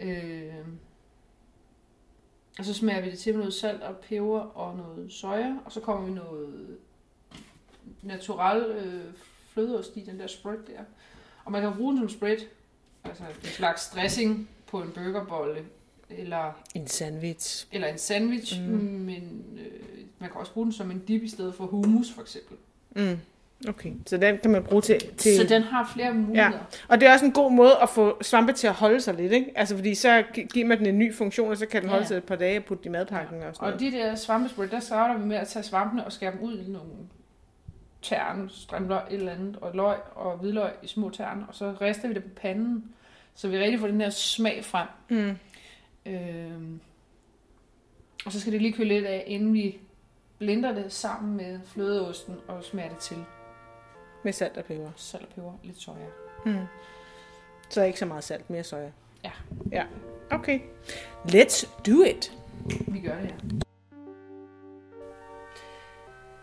Øh, 0.00 0.54
og 2.58 2.64
så 2.64 2.74
smager 2.74 3.00
vi 3.00 3.10
det 3.10 3.18
til 3.18 3.32
med 3.32 3.38
noget 3.40 3.54
salt 3.54 3.82
og 3.82 3.96
peber 3.96 4.40
og 4.40 4.76
noget 4.76 5.12
soja, 5.12 5.54
og 5.64 5.72
så 5.72 5.80
kommer 5.80 6.06
vi 6.06 6.12
noget 6.12 6.78
natural 8.02 8.60
øh, 8.62 9.04
flødeost 9.52 9.96
i 9.96 10.00
den 10.00 10.18
der 10.20 10.26
spread 10.26 10.58
der. 10.66 10.80
Og 11.44 11.52
man 11.52 11.62
kan 11.62 11.72
bruge 11.76 11.92
den 11.92 12.00
som 12.00 12.08
spread, 12.08 12.36
altså 13.04 13.22
en 13.24 13.46
slags 13.48 13.90
dressing 13.94 14.48
på 14.66 14.82
en 14.82 14.90
burgerbolle, 14.94 15.64
eller 16.10 16.52
En 16.74 16.86
sandwich. 16.86 17.66
eller 17.72 17.88
en 17.88 17.98
sandwich, 17.98 18.60
Mm. 18.62 18.66
men 18.76 19.44
øh, 19.58 19.80
man 20.18 20.30
kan 20.30 20.40
også 20.40 20.52
bruge 20.52 20.64
den 20.64 20.72
som 20.72 20.90
en 20.90 20.98
dip 21.04 21.22
i 21.22 21.28
stedet 21.28 21.54
for 21.54 21.66
hummus, 21.66 22.10
for 22.12 22.22
eksempel. 22.22 22.56
Mm. 22.96 23.18
Okay, 23.68 23.92
så 24.06 24.16
den 24.16 24.38
kan 24.38 24.50
man 24.50 24.62
bruge 24.64 24.82
til... 24.82 25.00
til... 25.16 25.36
Så 25.36 25.44
den 25.44 25.62
har 25.62 25.90
flere 25.94 26.14
muligheder. 26.14 26.50
Ja. 26.50 26.58
Og 26.88 27.00
det 27.00 27.08
er 27.08 27.12
også 27.12 27.24
en 27.24 27.32
god 27.32 27.52
måde 27.52 27.72
at 27.82 27.88
få 27.88 28.22
svampe 28.22 28.52
til 28.52 28.66
at 28.66 28.72
holde 28.72 29.00
sig 29.00 29.14
lidt, 29.14 29.32
ikke? 29.32 29.52
Altså, 29.54 29.76
fordi 29.76 29.94
så 29.94 30.22
gi- 30.34 30.46
giver 30.54 30.66
man 30.66 30.78
den 30.78 30.86
en 30.86 30.98
ny 30.98 31.14
funktion, 31.14 31.50
og 31.50 31.56
så 31.56 31.66
kan 31.66 31.82
den 31.82 31.88
holde 31.90 32.02
Ja. 32.02 32.08
sig 32.08 32.16
et 32.16 32.24
par 32.24 32.36
dage 32.36 32.58
og 32.58 32.64
putte 32.64 32.86
i 32.86 32.88
madpakken 32.88 33.42
og 33.42 33.54
sådan 33.54 33.72
Og 33.72 33.80
noget. 33.80 33.80
de 33.92 33.98
der 33.98 34.14
svampesprød, 34.14 34.68
der 34.68 34.80
starter 34.80 35.18
vi 35.18 35.24
med 35.26 35.36
at 35.36 35.48
tage 35.48 35.62
svampene 35.62 36.04
og 36.04 36.12
skære 36.12 36.32
dem 36.32 36.40
ud 36.40 36.58
i 36.58 36.70
nogle 36.70 36.88
tern, 38.02 38.48
strimler, 38.52 38.96
et 38.96 39.02
eller 39.10 39.32
andet, 39.32 39.56
og 39.60 39.70
løg 39.74 39.96
og 40.14 40.36
hvidløg 40.38 40.70
i 40.82 40.86
små 40.86 41.10
tern, 41.10 41.44
og 41.48 41.54
så 41.54 41.74
rister 41.80 42.08
vi 42.08 42.14
det 42.14 42.22
på 42.24 42.30
panden, 42.36 42.84
så 43.34 43.48
vi 43.48 43.58
rigtig 43.58 43.80
får 43.80 43.86
den 43.86 44.00
her 44.00 44.10
smag 44.10 44.64
frem. 44.64 44.86
Mm. 45.08 45.36
Øhm, 46.06 46.80
og 48.26 48.32
så 48.32 48.40
skal 48.40 48.52
det 48.52 48.62
lige 48.62 48.72
køle 48.72 48.88
lidt 48.88 49.06
af, 49.06 49.24
inden 49.26 49.54
vi 49.54 49.78
blender 50.38 50.72
det 50.74 50.92
sammen 50.92 51.36
med 51.36 51.58
flødeosten 51.66 52.34
og 52.48 52.64
smager 52.64 52.88
det 52.88 52.98
til. 52.98 53.16
Med 54.22 54.32
salt 54.32 54.56
og 54.56 54.64
peber. 54.64 54.90
Salt 54.96 55.24
og 55.24 55.28
peber, 55.34 55.52
lidt 55.62 55.80
soja. 55.80 56.06
Mm. 56.46 56.56
Så 57.68 57.82
ikke 57.82 57.98
så 57.98 58.06
meget 58.06 58.24
salt, 58.24 58.50
mere 58.50 58.64
soja. 58.64 58.90
Ja. 59.24 59.30
Ja, 59.72 59.84
okay. 60.30 60.60
Let's 61.24 61.68
do 61.86 62.02
it. 62.02 62.32
Vi 62.88 63.00
gør 63.00 63.16
det 63.20 63.26
her. 63.30 63.36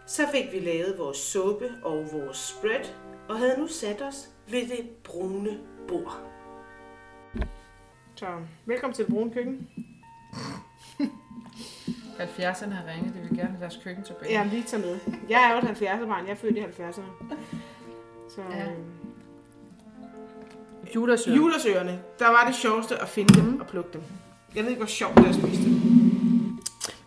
Så 0.07 0.27
fik 0.31 0.51
vi 0.51 0.59
lavet 0.59 0.97
vores 0.97 1.17
suppe 1.17 1.69
og 1.83 2.07
vores 2.11 2.37
spread, 2.37 2.85
og 3.29 3.37
havde 3.37 3.59
nu 3.59 3.67
sat 3.67 4.01
os 4.01 4.29
ved 4.49 4.61
det 4.67 4.89
brune 5.03 5.59
bord. 5.87 6.21
Så 8.15 8.25
velkommen 8.65 8.95
til 8.95 9.05
det 9.05 9.13
brune 9.13 9.33
køkken. 9.33 9.69
70'erne 12.19 12.69
har 12.69 12.93
ringet, 12.93 13.13
det 13.13 13.21
vil 13.29 13.37
gerne 13.37 13.49
have 13.49 13.61
deres 13.61 13.79
køkken 13.83 14.03
tilbage. 14.03 14.31
Ja, 14.31 14.43
lige 14.45 14.63
tager 14.63 14.85
med. 14.85 14.99
Jeg 15.29 15.43
er 15.43 15.51
jo 15.51 15.57
et 15.57 15.63
70'er 15.81 16.07
barn. 16.07 16.25
Jeg 16.25 16.31
er 16.31 16.35
født 16.35 16.57
i 16.57 16.61
70'erne. 16.61 17.35
Så 18.35 18.41
Ja. 18.51 18.57
ja. 18.57 18.65
Judasø. 20.95 21.31
Julersøerne, 21.35 21.99
der 22.19 22.27
var 22.27 22.43
det 22.47 22.55
sjoveste 22.55 22.95
at 23.01 23.07
finde 23.07 23.41
dem 23.41 23.59
og 23.59 23.67
plukke 23.67 23.89
dem. 23.93 24.01
Jeg 24.55 24.63
ved 24.63 24.69
ikke, 24.69 24.79
hvor 24.79 24.87
sjovt 24.87 25.15
det 25.17 25.25
er 25.25 25.29
at 25.29 25.35
spise 25.35 25.63
dem. 25.63 25.73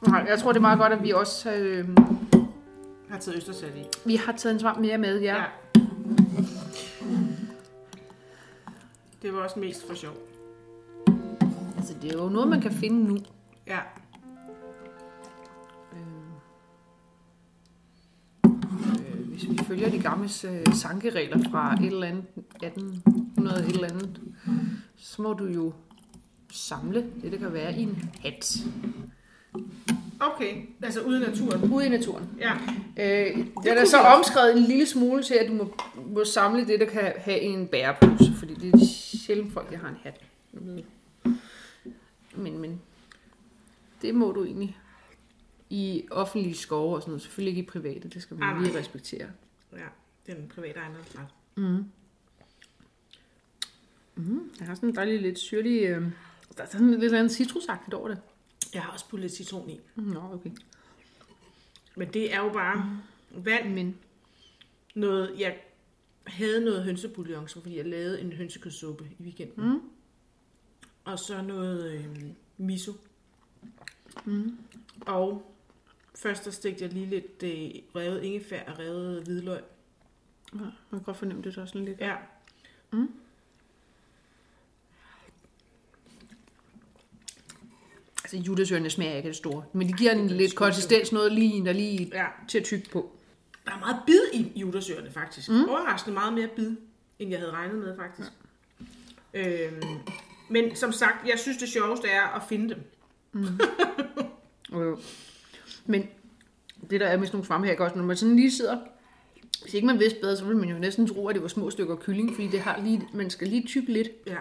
Nej, 0.00 0.24
jeg 0.28 0.38
tror, 0.38 0.52
det 0.52 0.56
er 0.56 0.61
meget 0.61 0.78
godt, 0.78 0.92
at 0.92 1.02
vi 1.02 1.11
også 1.12 1.52
øh, 1.52 1.88
har 3.11 3.18
taget 3.18 3.37
østersat 3.37 3.72
i. 3.76 3.85
vi 4.04 4.16
har 4.16 4.33
taget 4.33 4.54
en 4.54 4.61
svamp 4.61 4.78
mere 4.80 4.98
med. 4.98 5.20
Ja. 5.20 5.37
ja. 5.37 5.44
Det 9.22 9.35
var 9.35 9.38
også 9.40 9.59
mest 9.59 9.87
for 9.88 9.94
sjov. 9.94 10.12
Altså, 11.76 11.94
det 12.02 12.12
er 12.14 12.18
jo 12.22 12.28
noget, 12.28 12.48
man 12.48 12.61
kan 12.61 12.72
finde 12.72 13.04
nu. 13.04 13.18
Ja. 13.66 13.78
Hvis 19.40 19.59
vi 19.59 19.64
følger 19.64 19.90
de 19.90 19.98
gamle 19.98 20.29
øh, 20.44 20.74
sankeregler 20.74 21.38
fra 21.50 21.74
et 21.74 21.87
eller 21.87 22.07
andet 22.07 22.24
1800 22.62 23.61
et 23.61 23.74
eller 23.74 23.88
andet, 23.88 24.20
så 24.96 25.22
må 25.22 25.33
du 25.33 25.46
jo 25.46 25.72
samle 26.53 27.07
det, 27.22 27.33
der 27.33 27.38
kan 27.38 27.53
være 27.53 27.79
i 27.79 27.83
en 27.83 28.11
hat. 28.22 28.57
Okay, 30.20 30.55
altså 30.83 31.00
ude 31.00 31.22
i 31.22 31.26
naturen. 31.26 31.72
Ude 31.72 31.87
i 31.87 31.88
naturen. 31.88 32.29
Ja. 32.38 32.53
Øh, 32.96 33.37
den 33.37 33.79
er 33.79 33.85
så 33.85 33.98
omskrevet 33.98 34.57
en 34.57 34.62
lille 34.62 34.87
smule 34.87 35.22
til, 35.22 35.35
at 35.35 35.48
du 35.48 35.53
må, 35.53 35.74
må 36.07 36.24
samle 36.24 36.66
det, 36.66 36.81
der 36.81 36.87
kan 36.87 37.12
have 37.16 37.40
en 37.40 37.66
bærepose, 37.66 38.33
fordi 38.38 38.55
det 38.55 38.74
er 38.74 38.87
sjældent 39.26 39.53
folk, 39.53 39.70
der 39.70 39.79
har 39.79 39.88
en 39.88 39.96
hat. 40.03 40.20
Men, 42.37 42.59
men 42.59 42.81
det 44.03 44.14
må 44.14 44.33
du 44.33 44.44
egentlig 44.44 44.79
i 45.70 46.06
offentlige 46.11 46.54
skove 46.54 46.94
og 46.94 47.02
sådan 47.02 47.11
noget. 47.11 47.22
Selvfølgelig 47.22 47.50
ikke 47.50 47.62
i 47.62 47.70
private, 47.70 48.09
det 48.09 48.22
skal 48.22 48.37
man 48.38 48.56
Ah, 48.56 48.62
lige 48.62 48.78
respektere. 48.78 49.28
Ja, 49.72 49.87
det 50.26 50.35
er 50.35 50.42
en 50.42 50.48
privat 50.48 50.76
ejendomsret. 50.76 51.26
Mm. 51.56 51.85
Mm, 54.14 54.50
jeg 54.59 54.66
har 54.66 54.74
sådan 54.74 54.88
en 54.88 54.94
dejlig 54.96 55.20
lidt 55.22 55.38
syrlig... 55.38 55.83
Øh, 55.83 56.02
der 56.56 56.62
er 56.62 56.66
sådan 56.66 57.00
lidt 57.00 57.14
andet 57.14 57.33
citrusagtigt 57.33 57.94
over 57.94 58.09
det. 58.09 58.18
Jeg 58.74 58.83
har 58.83 58.92
også 58.92 59.09
puttet 59.09 59.30
lidt 59.30 59.37
citron 59.37 59.70
i. 59.70 59.80
Nå, 59.96 60.20
okay. 60.33 60.50
Men 61.96 62.12
det 62.12 62.35
er 62.35 62.38
jo 62.40 62.48
bare 62.52 63.00
vand, 63.30 63.74
Men 63.74 63.96
noget... 64.94 65.35
Jeg 65.38 65.59
havde 66.26 66.64
noget 66.64 66.85
hønsebouillon, 66.85 67.48
så 67.48 67.61
fordi 67.61 67.76
jeg 67.76 67.87
lavede 67.87 68.20
en 68.20 68.33
hønsekødssuppe 68.33 69.04
i 69.18 69.22
weekenden. 69.22 69.68
Mm. 69.68 69.80
Og 71.04 71.18
så 71.18 71.42
noget 71.42 71.92
øh, 71.92 72.06
miso. 72.59 72.92
Mm. 74.24 74.59
Og 75.00 75.49
først 76.14 76.44
der 76.44 76.51
stegte 76.51 76.85
jeg 76.85 76.92
lige 76.92 77.07
lidt 77.07 77.42
øh, 77.42 78.01
revet 78.03 78.23
ingefær 78.23 78.64
og 78.73 78.79
revet 78.79 79.23
hvidløg. 79.23 79.61
ja, 80.55 80.59
man 80.59 80.73
kan 80.90 81.01
godt 81.01 81.16
fornemme 81.16 81.42
det 81.42 81.55
så 81.55 81.66
sådan 81.66 81.85
lidt. 81.85 82.01
Ja. 82.01 82.14
Mm. 82.92 83.09
Altså, 88.25 88.37
judasørene 88.37 88.90
smager 88.90 89.16
ikke 89.16 89.27
af 89.27 89.33
det 89.33 89.37
store. 89.37 89.64
Men 89.73 89.88
de 89.88 89.92
giver 89.92 90.12
en 90.12 90.29
lidt 90.29 90.55
konsistens, 90.55 91.12
noget 91.12 91.33
lige, 91.33 91.64
der 91.64 91.73
lige 91.73 92.11
ja. 92.14 92.27
til 92.49 92.59
at 92.59 92.64
tygge 92.64 92.90
på. 92.92 93.11
Der 93.66 93.73
er 93.73 93.79
meget 93.79 93.96
bid 94.07 94.20
i 94.33 94.53
julersøerne, 94.57 95.11
faktisk. 95.11 95.49
Mm. 95.49 95.68
Overraskende 95.68 96.14
meget 96.14 96.33
mere 96.33 96.49
bid, 96.57 96.77
end 97.18 97.31
jeg 97.31 97.38
havde 97.38 97.53
regnet 97.53 97.79
med, 97.79 97.96
faktisk. 97.96 98.29
Ja. 99.35 99.66
Øhm, 99.66 99.83
men 100.49 100.77
som 100.77 100.92
sagt, 100.92 101.29
jeg 101.29 101.38
synes, 101.38 101.59
det 101.59 101.68
sjoveste 101.68 102.09
er 102.09 102.23
at 102.23 102.42
finde 102.49 102.75
dem. 102.75 102.85
Øh. 104.75 104.96
Men 105.90 106.09
det 106.90 107.00
der 107.00 107.07
er 107.07 107.16
med 107.16 107.26
sådan 107.26 107.37
nogle 107.37 107.46
svampe 107.46 107.66
her, 107.66 107.72
ikke 107.72 107.85
også, 107.85 107.96
når 107.96 108.05
man 108.05 108.16
sådan 108.16 108.37
lige 108.37 108.50
sidder, 108.50 108.79
hvis 109.62 109.74
ikke 109.74 109.87
man 109.87 109.98
vidste 109.98 110.20
bedre, 110.20 110.37
så 110.37 110.44
ville 110.44 110.61
man 110.61 110.68
jo 110.68 110.79
næsten 110.79 111.07
tro, 111.07 111.29
at 111.29 111.35
det 111.35 111.42
var 111.42 111.48
små 111.48 111.70
stykker 111.70 111.96
kylling, 111.96 112.35
fordi 112.35 112.48
det 112.48 112.61
har 112.61 112.81
lige, 112.85 113.09
man 113.14 113.31
skal 113.31 113.48
lige 113.48 113.66
tygge 113.66 113.92
lidt. 113.92 114.09
Ja. 114.26 114.37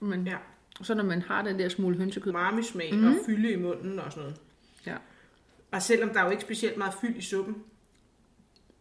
Men, 0.00 0.26
Ja. 0.26 0.36
Og 0.80 0.86
så 0.86 0.94
når 0.94 1.04
man 1.04 1.22
har 1.22 1.42
den 1.42 1.58
der 1.58 1.68
smule 1.68 1.96
hønsekød. 1.96 2.32
Umami-smag 2.32 2.94
mm. 2.94 3.06
og 3.06 3.12
fylde 3.26 3.52
i 3.52 3.56
munden 3.56 3.98
og 3.98 4.12
sådan 4.12 4.22
noget. 4.22 4.40
Ja. 4.86 4.96
Og 5.70 5.82
selvom 5.82 6.08
der 6.08 6.20
er 6.20 6.24
jo 6.24 6.30
ikke 6.30 6.42
specielt 6.42 6.76
meget 6.76 6.94
fyld 7.00 7.16
i 7.16 7.20
suppen, 7.20 7.56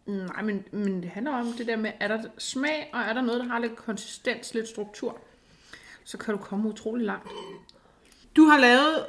Nej, 0.05 0.41
men, 0.41 0.63
men 0.71 1.03
det 1.03 1.09
handler 1.09 1.31
om 1.31 1.53
det 1.57 1.67
der 1.67 1.77
med, 1.77 1.91
er 1.99 2.07
der 2.07 2.23
smag, 2.38 2.89
og 2.93 2.99
er 3.01 3.13
der 3.13 3.21
noget, 3.21 3.39
der 3.39 3.47
har 3.47 3.59
lidt 3.59 3.75
konsistens, 3.75 4.53
lidt 4.53 4.67
struktur, 4.67 5.17
så 6.03 6.17
kan 6.17 6.33
du 6.33 6.38
komme 6.38 6.69
utrolig 6.69 7.05
langt. 7.05 7.31
Du 8.36 8.43
har 8.43 8.59
lavet 8.59 9.05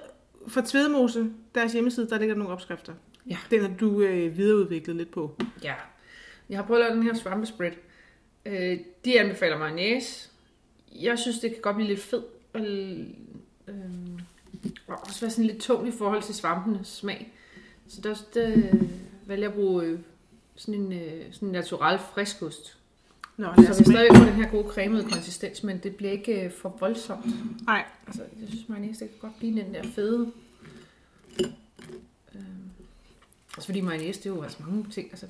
for 0.49 0.61
Tvedemose, 0.61 1.31
deres 1.55 1.73
hjemmeside, 1.73 2.09
der 2.09 2.19
ligger 2.19 2.35
nogle 2.35 2.53
opskrifter. 2.53 2.95
Ja. 3.31 3.39
Den 3.51 3.61
har 3.61 3.77
du 3.81 4.01
øh, 4.01 4.37
videreudviklet 4.37 4.97
lidt 4.97 5.11
på. 5.11 5.37
Ja. 5.63 5.75
Jeg 6.49 6.59
har 6.59 6.67
prøvet 6.67 6.81
at 6.81 6.87
lave 6.87 6.97
den 6.97 7.03
her 7.03 7.15
svampespread. 7.15 7.73
Øh, 8.47 8.79
de 9.05 9.21
anbefaler 9.21 9.59
mayonnaise. 9.59 10.31
Jeg 10.93 11.19
synes, 11.19 11.39
det 11.39 11.53
kan 11.53 11.61
godt 11.61 11.77
blive 11.77 11.89
lidt 11.89 12.01
fed. 12.01 12.23
Og, 12.53 12.61
øh, 12.61 13.07
og 14.87 14.99
også 15.07 15.21
være 15.21 15.31
sådan 15.31 15.45
lidt 15.45 15.63
tung 15.63 15.89
i 15.89 15.93
forhold 15.93 16.23
til 16.23 16.35
svampenes 16.35 16.89
smag. 16.89 17.33
Så 17.89 18.01
der, 18.01 18.15
der 18.35 18.51
vælger 19.27 19.43
jeg 19.43 19.51
at 19.51 19.55
bruge 19.55 19.85
øh, 19.85 19.99
sådan 20.57 20.81
en 20.81 20.93
øh, 20.93 21.33
sådan 21.33 21.49
en 21.49 21.53
natural 21.53 21.99
friskost. 21.99 22.79
Nå, 23.37 23.55
Så 23.57 23.79
vi 23.79 23.85
stadigvæk 23.85 24.17
får 24.17 24.25
den 24.25 24.35
her 24.35 24.51
gode 24.51 24.69
cremede 24.69 25.05
konsistens, 25.05 25.63
men 25.63 25.79
det 25.79 25.97
bliver 25.97 26.13
ikke 26.13 26.45
øh, 26.45 26.53
for 26.53 26.77
voldsomt. 26.81 27.27
Nej, 27.67 27.85
Altså, 28.07 28.23
jeg 28.41 28.49
synes, 28.49 28.69
mayonnaise 28.69 29.01
det 29.01 29.11
kan 29.11 29.19
godt 29.21 29.39
blive 29.39 29.61
den 29.61 29.75
der 29.75 29.83
fede. 29.83 30.33
Øhm, 32.35 32.71
også 33.57 33.67
fordi 33.67 33.81
mayonnaise, 33.81 34.21
det 34.21 34.27
er 34.27 34.35
jo 34.35 34.43
altså 34.43 34.59
mange 34.63 34.87
ting. 34.91 35.09
Altså. 35.11 35.27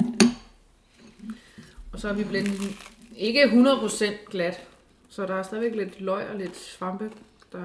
Og 1.92 2.00
så 2.00 2.06
har 2.08 2.14
vi 2.14 2.24
blendet 2.24 2.60
den 2.60 2.76
ikke 3.16 3.44
100% 3.44 4.30
glat, 4.30 4.68
så 5.08 5.26
der 5.26 5.34
er 5.34 5.42
stadigvæk 5.42 5.74
lidt 5.74 6.00
løg 6.00 6.28
og 6.28 6.36
lidt 6.36 6.56
svampe, 6.56 7.10
der, 7.52 7.58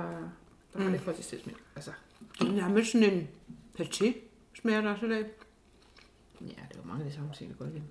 der 0.73 0.80
mm. 0.80 0.82
har 0.82 0.91
lidt 0.91 1.06
konsistens 1.06 1.45
med. 1.45 1.54
Altså, 1.75 1.91
jeg 2.41 2.63
har 2.63 2.69
mødt 2.69 2.88
sådan 2.88 3.13
en 3.13 3.28
paté, 3.80 4.13
smager 4.62 4.82
der 4.82 4.93
også 4.93 5.06
i 5.06 5.10
dag. 5.10 5.25
ja, 6.41 6.63
det 6.69 6.78
var 6.78 6.84
mange 6.84 7.04
af 7.04 7.10
de 7.10 7.15
samme 7.15 7.34
ting, 7.38 7.49
der 7.52 7.58
går 7.58 7.65
igen. 7.65 7.84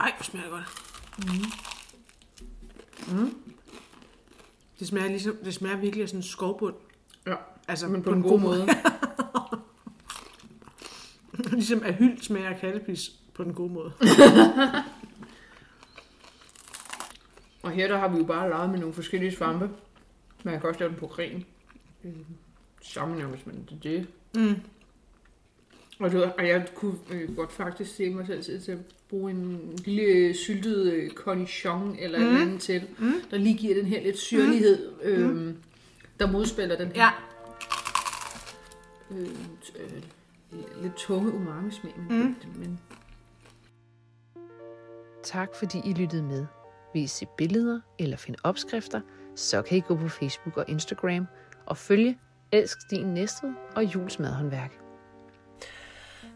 Ej, 0.00 0.12
hvor 0.16 0.24
smager 0.24 0.44
det 0.44 0.52
godt. 0.52 0.66
Mm. 1.18 1.77
Mm. 3.08 3.34
Det 4.78 4.86
smager, 4.88 5.08
ligesom, 5.08 5.36
det 5.44 5.54
smager 5.54 5.76
virkelig 5.76 6.02
af 6.02 6.08
sådan 6.08 6.18
en 6.18 6.22
skovbund. 6.22 6.74
Ja, 7.26 7.34
Altså 7.68 7.88
men 7.88 8.02
på 8.02 8.10
en 8.10 8.22
god 8.22 8.40
måde. 8.40 8.68
ligesom 11.52 11.82
at 11.82 11.94
hyld 11.94 12.22
smager 12.22 12.48
af 12.48 12.60
kattepis 12.60 13.12
på 13.34 13.44
den 13.44 13.54
gode 13.54 13.72
måde. 13.72 13.92
Og 17.62 17.70
her 17.70 17.88
der 17.88 17.98
har 17.98 18.08
vi 18.08 18.18
jo 18.18 18.24
bare 18.24 18.48
leget 18.48 18.70
med 18.70 18.78
nogle 18.78 18.94
forskellige 18.94 19.36
svampe. 19.36 19.70
Man 20.42 20.60
kan 20.60 20.68
også 20.68 20.80
lave 20.80 20.90
den 20.90 20.98
på 20.98 21.06
gren. 21.06 21.44
Sammen 22.82 23.26
hvis 23.26 23.46
man 23.46 23.68
det. 23.82 24.06
Mm. 24.34 24.54
Og, 26.00 26.10
det 26.10 26.20
var, 26.20 26.34
og 26.38 26.48
jeg 26.48 26.66
kunne 26.74 26.94
øh, 27.10 27.36
godt 27.36 27.52
faktisk 27.52 27.94
se 27.94 28.10
mig 28.10 28.26
selv 28.26 28.62
til, 28.62 28.72
at 28.72 28.78
bruge 29.10 29.30
en 29.30 29.72
lille 29.84 30.34
syltet 30.34 30.92
øh, 30.92 31.10
cornichon 31.10 31.96
eller 31.98 32.18
mm. 32.18 32.26
eller 32.26 32.40
andet 32.40 32.60
til, 32.60 32.82
mm. 32.98 33.12
der 33.30 33.38
lige 33.38 33.56
giver 33.56 33.74
den 33.74 33.86
her 33.86 34.02
lidt 34.02 34.18
syrlighed, 34.18 34.92
øh, 35.02 35.30
mm. 35.30 35.56
der 36.20 36.30
modspiller 36.30 36.76
den 36.76 36.88
her 36.88 37.02
Ja. 37.02 37.10
øh, 39.16 39.28
øh, 39.78 40.02
lidt 40.82 40.94
tunge 40.96 41.32
umami-smag. 41.32 41.94
Men, 42.08 42.18
mm. 42.18 42.60
men 42.60 42.80
Tak 45.22 45.48
fordi 45.54 45.78
I 45.84 45.92
lyttede 45.92 46.22
med. 46.22 46.46
Vil 46.94 47.02
I 47.02 47.06
se 47.06 47.26
billeder 47.36 47.80
eller 47.98 48.16
finde 48.16 48.38
opskrifter, 48.42 49.00
så 49.36 49.62
kan 49.62 49.78
I 49.78 49.80
gå 49.80 49.94
på 49.96 50.08
Facebook 50.08 50.56
og 50.56 50.64
Instagram 50.68 51.26
og 51.66 51.76
følge 51.76 52.18
Elsk 52.52 52.78
din 52.90 53.06
Næstved 53.06 53.52
og 53.76 53.84
Jules 53.94 54.18
Madhåndværk. 54.18 54.87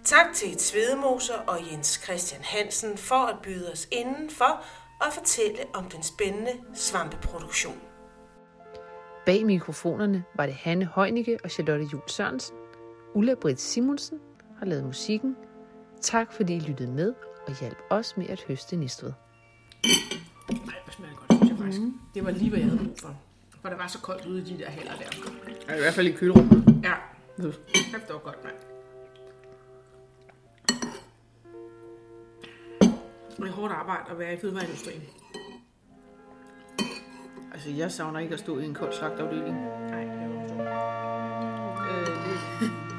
Tak 0.04 0.26
til 0.34 0.56
Tvedemoser 0.56 1.34
og 1.34 1.58
Jens 1.72 2.00
Christian 2.04 2.42
Hansen 2.42 2.98
for 2.98 3.26
at 3.26 3.36
byde 3.42 3.72
os 3.72 3.88
indenfor 3.92 4.64
og 5.00 5.12
fortælle 5.12 5.58
om 5.74 5.84
den 5.84 6.02
spændende 6.02 6.52
svampeproduktion. 6.74 7.80
Bag 9.26 9.46
mikrofonerne 9.46 10.24
var 10.34 10.46
det 10.46 10.54
Hanne 10.54 10.84
Højnicke 10.84 11.38
og 11.44 11.50
Charlotte 11.50 11.84
Jul 11.92 12.02
Sørensen. 12.06 12.56
Ulla 13.14 13.34
Britt 13.34 13.60
Simonsen 13.60 14.18
har 14.58 14.66
lavet 14.66 14.84
musikken. 14.84 15.36
Tak 16.00 16.32
fordi 16.32 16.56
I 16.56 16.60
lyttede 16.60 16.92
med 16.92 17.14
og 17.46 17.60
hjalp 17.60 17.78
os 17.90 18.16
med 18.16 18.26
at 18.28 18.44
høste 18.48 18.76
Næstved. 18.76 19.12
Ej, 19.84 20.54
hvor 20.84 20.92
smager 20.92 21.10
det 21.10 21.18
godt, 21.18 21.38
synes 21.38 21.50
jeg 21.50 21.58
faktisk. 21.58 21.80
Mm. 21.80 22.00
Det 22.14 22.24
var 22.24 22.30
lige, 22.30 22.50
hvad 22.50 22.58
jeg 22.58 22.68
havde 22.68 22.84
brug 22.84 22.98
for. 22.98 23.16
For 23.62 23.68
det 23.68 23.78
var 23.78 23.86
så 23.86 23.98
koldt 23.98 24.26
ude 24.26 24.40
i 24.40 24.44
de 24.44 24.58
der 24.58 24.70
heller 24.70 24.92
der. 24.96 25.04
er 25.68 25.76
i 25.76 25.80
hvert 25.80 25.94
fald 25.94 26.06
i 26.06 26.12
kølerummet. 26.12 26.80
Ja. 26.84 26.92
Kæft, 27.42 28.06
det 28.06 28.12
var 28.14 28.18
godt, 28.18 28.44
mand. 28.44 28.71
med 33.42 33.50
hårdt 33.50 33.72
arbejde 33.72 34.10
at 34.10 34.18
være 34.18 34.34
i 34.34 34.36
fødevareindustrien. 34.36 35.02
Altså, 37.52 37.70
jeg 37.70 37.92
savner 37.92 38.20
ikke 38.20 38.34
at 38.34 38.40
stå 38.40 38.58
i 38.58 38.64
en 38.64 38.74
kold 38.74 38.92
slagtafdeling. 38.92 39.54
Nej, 39.54 39.98
jeg 39.98 40.30
forstår. 40.40 40.62
Øh, 41.90 42.06
det... 42.60 42.91